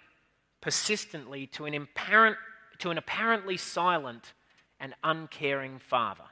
persistently 0.61 1.47
to 1.53 1.67
an, 1.67 1.75
apparent, 1.75 2.39
to 2.79 2.91
an 2.91 2.99
apparently 2.99 3.57
silent 3.57 4.33
and 4.81 4.95
uncaring 5.05 5.79
Father. 5.79 6.25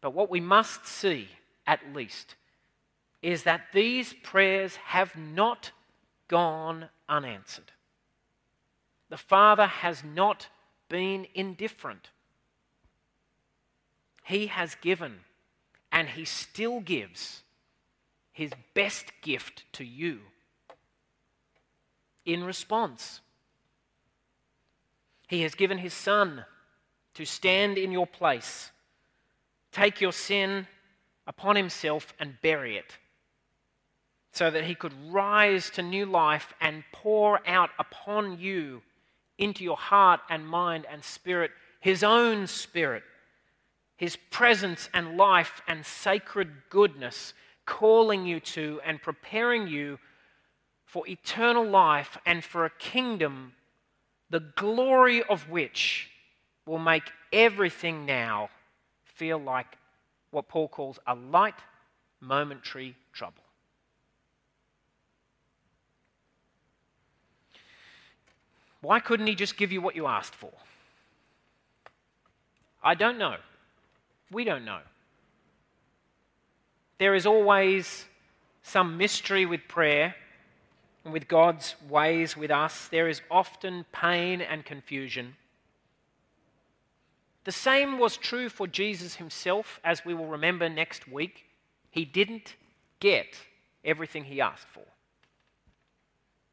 But 0.00 0.14
what 0.14 0.30
we 0.30 0.40
must 0.40 0.84
see, 0.84 1.28
at 1.64 1.94
least, 1.94 2.34
is 3.22 3.44
that 3.44 3.68
these 3.72 4.14
prayers 4.24 4.74
have 4.76 5.14
not 5.14 5.70
gone 6.26 6.88
unanswered. 7.08 7.70
The 9.10 9.16
Father 9.16 9.66
has 9.66 10.02
not 10.02 10.48
been 10.88 11.26
indifferent. 11.34 12.10
He 14.24 14.46
has 14.46 14.74
given, 14.76 15.20
and 15.92 16.08
He 16.08 16.24
still 16.24 16.80
gives, 16.80 17.42
His 18.32 18.50
best 18.74 19.12
gift 19.22 19.64
to 19.74 19.84
you 19.84 20.20
in 22.24 22.42
response. 22.42 23.20
He 25.28 25.42
has 25.42 25.54
given 25.54 25.78
His 25.78 25.94
Son 25.94 26.44
to 27.14 27.24
stand 27.24 27.78
in 27.78 27.92
your 27.92 28.06
place, 28.06 28.70
take 29.72 30.00
your 30.00 30.12
sin 30.12 30.66
upon 31.26 31.56
Himself 31.56 32.14
and 32.18 32.40
bury 32.42 32.76
it, 32.76 32.98
so 34.32 34.50
that 34.50 34.64
He 34.64 34.74
could 34.74 34.94
rise 35.12 35.70
to 35.70 35.82
new 35.82 36.06
life 36.06 36.54
and 36.60 36.82
pour 36.92 37.46
out 37.46 37.70
upon 37.78 38.38
you 38.38 38.82
into 39.38 39.64
your 39.64 39.76
heart 39.76 40.20
and 40.28 40.46
mind 40.46 40.86
and 40.90 41.02
spirit 41.04 41.50
His 41.80 42.02
own 42.02 42.46
Spirit, 42.46 43.02
His 43.96 44.16
presence 44.30 44.88
and 44.94 45.16
life 45.16 45.62
and 45.68 45.84
sacred 45.84 46.50
goodness, 46.70 47.34
calling 47.66 48.26
you 48.26 48.40
to 48.40 48.80
and 48.84 49.00
preparing 49.00 49.66
you 49.68 49.98
for 50.84 51.06
eternal 51.08 51.66
life 51.66 52.18
and 52.24 52.44
for 52.44 52.64
a 52.64 52.70
kingdom 52.70 53.52
the 54.30 54.40
glory 54.40 55.22
of 55.22 55.48
which 55.48 56.10
will 56.66 56.80
make 56.80 57.04
everything 57.32 58.04
now 58.04 58.48
feel 59.04 59.38
like 59.38 59.78
what 60.32 60.48
Paul 60.48 60.66
calls 60.66 60.98
a 61.06 61.14
light, 61.14 61.54
momentary 62.20 62.96
trouble. 63.12 63.43
Why 68.84 69.00
couldn't 69.00 69.26
he 69.26 69.34
just 69.34 69.56
give 69.56 69.72
you 69.72 69.80
what 69.80 69.96
you 69.96 70.06
asked 70.06 70.34
for? 70.34 70.52
I 72.82 72.94
don't 72.94 73.16
know. 73.16 73.36
We 74.30 74.44
don't 74.44 74.66
know. 74.66 74.80
There 76.98 77.14
is 77.14 77.24
always 77.24 78.04
some 78.62 78.98
mystery 78.98 79.46
with 79.46 79.62
prayer 79.68 80.14
and 81.02 81.14
with 81.14 81.28
God's 81.28 81.76
ways 81.88 82.36
with 82.36 82.50
us, 82.50 82.88
there 82.88 83.08
is 83.08 83.22
often 83.30 83.86
pain 83.92 84.42
and 84.42 84.64
confusion. 84.66 85.36
The 87.44 87.52
same 87.52 87.98
was 87.98 88.16
true 88.18 88.50
for 88.50 88.66
Jesus 88.66 89.16
himself, 89.16 89.80
as 89.82 90.04
we 90.04 90.14
will 90.14 90.26
remember 90.26 90.68
next 90.68 91.08
week. 91.08 91.44
He 91.90 92.04
didn't 92.04 92.54
get 93.00 93.38
everything 93.84 94.24
he 94.24 94.40
asked 94.40 94.68
for. 94.68 94.84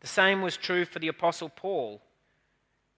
The 0.02 0.08
same 0.08 0.42
was 0.42 0.58
true 0.58 0.84
for 0.86 1.00
the 1.00 1.08
Apostle 1.08 1.50
Paul, 1.50 2.02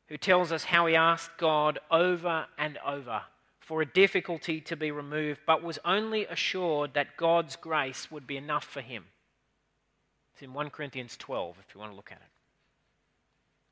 who 0.08 0.18
tells 0.18 0.52
us 0.52 0.66
how 0.66 0.86
he 0.86 0.96
asked 0.96 1.38
God 1.38 1.80
over 1.90 2.46
and 2.58 2.78
over 2.86 3.22
for 3.60 3.82
a 3.82 3.86
difficulty 3.86 4.60
to 4.62 4.76
be 4.76 4.92
removed, 4.92 5.40
but 5.48 5.64
was 5.64 5.80
only 5.86 6.26
assured 6.26 6.94
that 6.94 7.16
God's 7.18 7.56
grace 7.56 8.12
would 8.12 8.28
be 8.28 8.38
enough 8.38 8.66
for 8.66 8.82
him. 8.82 9.06
It's 10.34 10.42
in 10.42 10.54
1 10.54 10.70
Corinthians 10.70 11.16
12 11.18 11.58
if 11.60 11.74
you 11.74 11.80
want 11.80 11.92
to 11.92 11.96
look 11.96 12.12
at 12.12 12.18
it. 12.18 12.28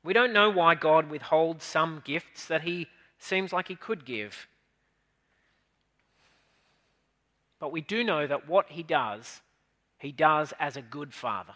We 0.04 0.12
don't 0.12 0.32
know 0.32 0.50
why 0.50 0.74
God 0.74 1.10
withholds 1.10 1.64
some 1.64 2.02
gifts 2.04 2.46
that 2.46 2.62
he 2.62 2.86
seems 3.18 3.52
like 3.52 3.68
he 3.68 3.76
could 3.76 4.04
give. 4.04 4.48
But 7.60 7.70
we 7.70 7.80
do 7.80 8.02
know 8.02 8.26
that 8.26 8.48
what 8.48 8.70
he 8.70 8.82
does, 8.82 9.40
he 9.98 10.10
does 10.10 10.52
as 10.58 10.76
a 10.76 10.82
good 10.82 11.14
father 11.14 11.54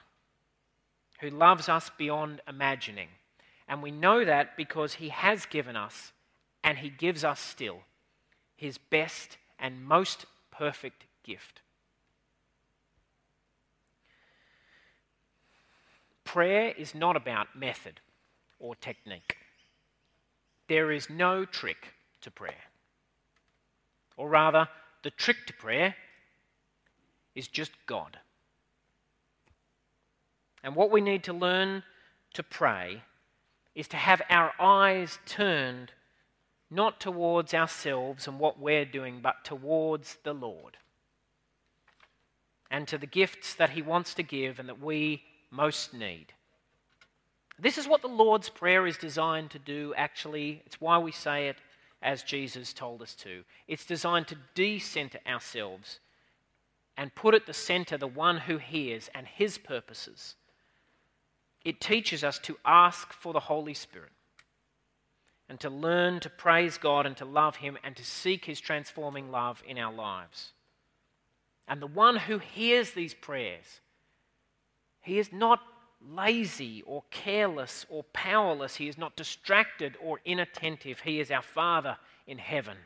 who 1.20 1.30
loves 1.30 1.68
us 1.68 1.90
beyond 1.96 2.40
imagining. 2.46 3.08
And 3.68 3.82
we 3.82 3.90
know 3.90 4.24
that 4.24 4.56
because 4.56 4.94
he 4.94 5.08
has 5.08 5.46
given 5.46 5.76
us, 5.76 6.12
and 6.62 6.78
he 6.78 6.90
gives 6.90 7.24
us 7.24 7.40
still, 7.40 7.80
his 8.56 8.78
best 8.78 9.38
and 9.58 9.84
most 9.84 10.26
perfect 10.50 11.04
gift. 11.24 11.60
Prayer 16.24 16.74
is 16.76 16.94
not 16.94 17.16
about 17.16 17.56
method 17.56 18.00
or 18.58 18.74
technique. 18.74 19.36
There 20.68 20.90
is 20.90 21.08
no 21.08 21.44
trick 21.44 21.94
to 22.22 22.30
prayer. 22.30 22.54
Or 24.16 24.28
rather, 24.28 24.68
the 25.02 25.10
trick 25.10 25.46
to 25.46 25.52
prayer 25.52 25.94
is 27.34 27.46
just 27.46 27.70
God. 27.86 28.18
And 30.64 30.74
what 30.74 30.90
we 30.90 31.00
need 31.00 31.22
to 31.24 31.32
learn 31.32 31.84
to 32.34 32.42
pray 32.42 33.02
is 33.76 33.86
to 33.88 33.96
have 33.96 34.22
our 34.28 34.52
eyes 34.58 35.20
turned 35.26 35.92
not 36.68 36.98
towards 36.98 37.54
ourselves 37.54 38.26
and 38.26 38.40
what 38.40 38.58
we're 38.58 38.84
doing, 38.84 39.20
but 39.22 39.44
towards 39.44 40.16
the 40.24 40.32
Lord 40.32 40.78
and 42.70 42.88
to 42.88 42.98
the 42.98 43.06
gifts 43.06 43.54
that 43.54 43.70
He 43.70 43.82
wants 43.82 44.14
to 44.14 44.24
give 44.24 44.58
and 44.58 44.68
that 44.68 44.80
we 44.80 45.22
most 45.50 45.94
need. 45.94 46.32
This 47.58 47.78
is 47.78 47.86
what 47.86 48.02
the 48.02 48.08
Lord's 48.08 48.48
Prayer 48.48 48.86
is 48.86 48.98
designed 48.98 49.50
to 49.52 49.58
do, 49.58 49.94
actually. 49.96 50.62
It's 50.66 50.80
why 50.80 50.98
we 50.98 51.12
say 51.12 51.48
it 51.48 51.56
as 52.02 52.22
Jesus 52.22 52.72
told 52.72 53.02
us 53.02 53.14
to. 53.16 53.44
It's 53.68 53.86
designed 53.86 54.26
to 54.28 54.38
decenter 54.54 55.20
ourselves 55.26 56.00
and 56.96 57.14
put 57.14 57.34
at 57.34 57.46
the 57.46 57.54
center 57.54 57.96
the 57.96 58.06
one 58.06 58.38
who 58.38 58.58
hears 58.58 59.08
and 59.14 59.26
his 59.26 59.58
purposes. 59.58 60.34
It 61.66 61.80
teaches 61.80 62.22
us 62.22 62.38
to 62.44 62.56
ask 62.64 63.12
for 63.12 63.32
the 63.32 63.40
Holy 63.40 63.74
Spirit 63.74 64.12
and 65.48 65.58
to 65.58 65.68
learn 65.68 66.20
to 66.20 66.30
praise 66.30 66.78
God 66.78 67.06
and 67.06 67.16
to 67.16 67.24
love 67.24 67.56
Him 67.56 67.76
and 67.82 67.96
to 67.96 68.04
seek 68.04 68.44
His 68.44 68.60
transforming 68.60 69.32
love 69.32 69.64
in 69.66 69.76
our 69.76 69.92
lives. 69.92 70.52
And 71.66 71.82
the 71.82 71.88
one 71.88 72.14
who 72.14 72.38
hears 72.38 72.92
these 72.92 73.14
prayers, 73.14 73.80
he 75.00 75.18
is 75.18 75.32
not 75.32 75.58
lazy 76.00 76.82
or 76.86 77.02
careless 77.10 77.84
or 77.88 78.04
powerless. 78.12 78.76
He 78.76 78.86
is 78.86 78.96
not 78.96 79.16
distracted 79.16 79.96
or 80.00 80.20
inattentive. 80.24 81.00
He 81.00 81.18
is 81.18 81.32
our 81.32 81.42
Father 81.42 81.96
in 82.28 82.38
heaven. 82.38 82.76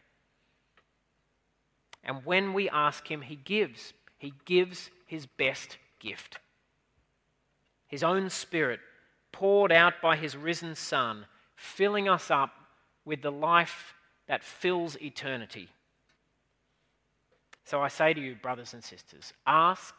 And 2.02 2.24
when 2.24 2.54
we 2.54 2.70
ask 2.70 3.06
Him, 3.10 3.20
He 3.20 3.36
gives. 3.36 3.92
He 4.16 4.32
gives 4.46 4.88
His 5.04 5.26
best 5.26 5.76
gift 5.98 6.38
His 7.90 8.04
own 8.04 8.30
Spirit, 8.30 8.78
poured 9.32 9.72
out 9.72 10.00
by 10.00 10.16
His 10.16 10.36
risen 10.36 10.76
Son, 10.76 11.26
filling 11.56 12.08
us 12.08 12.30
up 12.30 12.52
with 13.04 13.20
the 13.20 13.32
life 13.32 13.94
that 14.28 14.44
fills 14.44 14.96
eternity. 15.02 15.68
So 17.64 17.82
I 17.82 17.88
say 17.88 18.14
to 18.14 18.20
you, 18.20 18.36
brothers 18.36 18.74
and 18.74 18.82
sisters, 18.82 19.32
ask, 19.44 19.94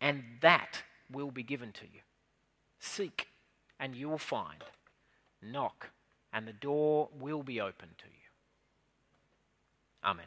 and 0.00 0.22
that 0.40 0.82
will 1.10 1.32
be 1.32 1.42
given 1.42 1.72
to 1.72 1.84
you. 1.84 2.00
Seek, 2.78 3.26
and 3.80 3.96
you 3.96 4.08
will 4.08 4.18
find. 4.18 4.62
Knock, 5.42 5.90
and 6.32 6.46
the 6.46 6.52
door 6.52 7.08
will 7.18 7.42
be 7.42 7.60
opened 7.60 7.98
to 7.98 8.06
you. 8.06 8.10
Amen. 10.04 10.26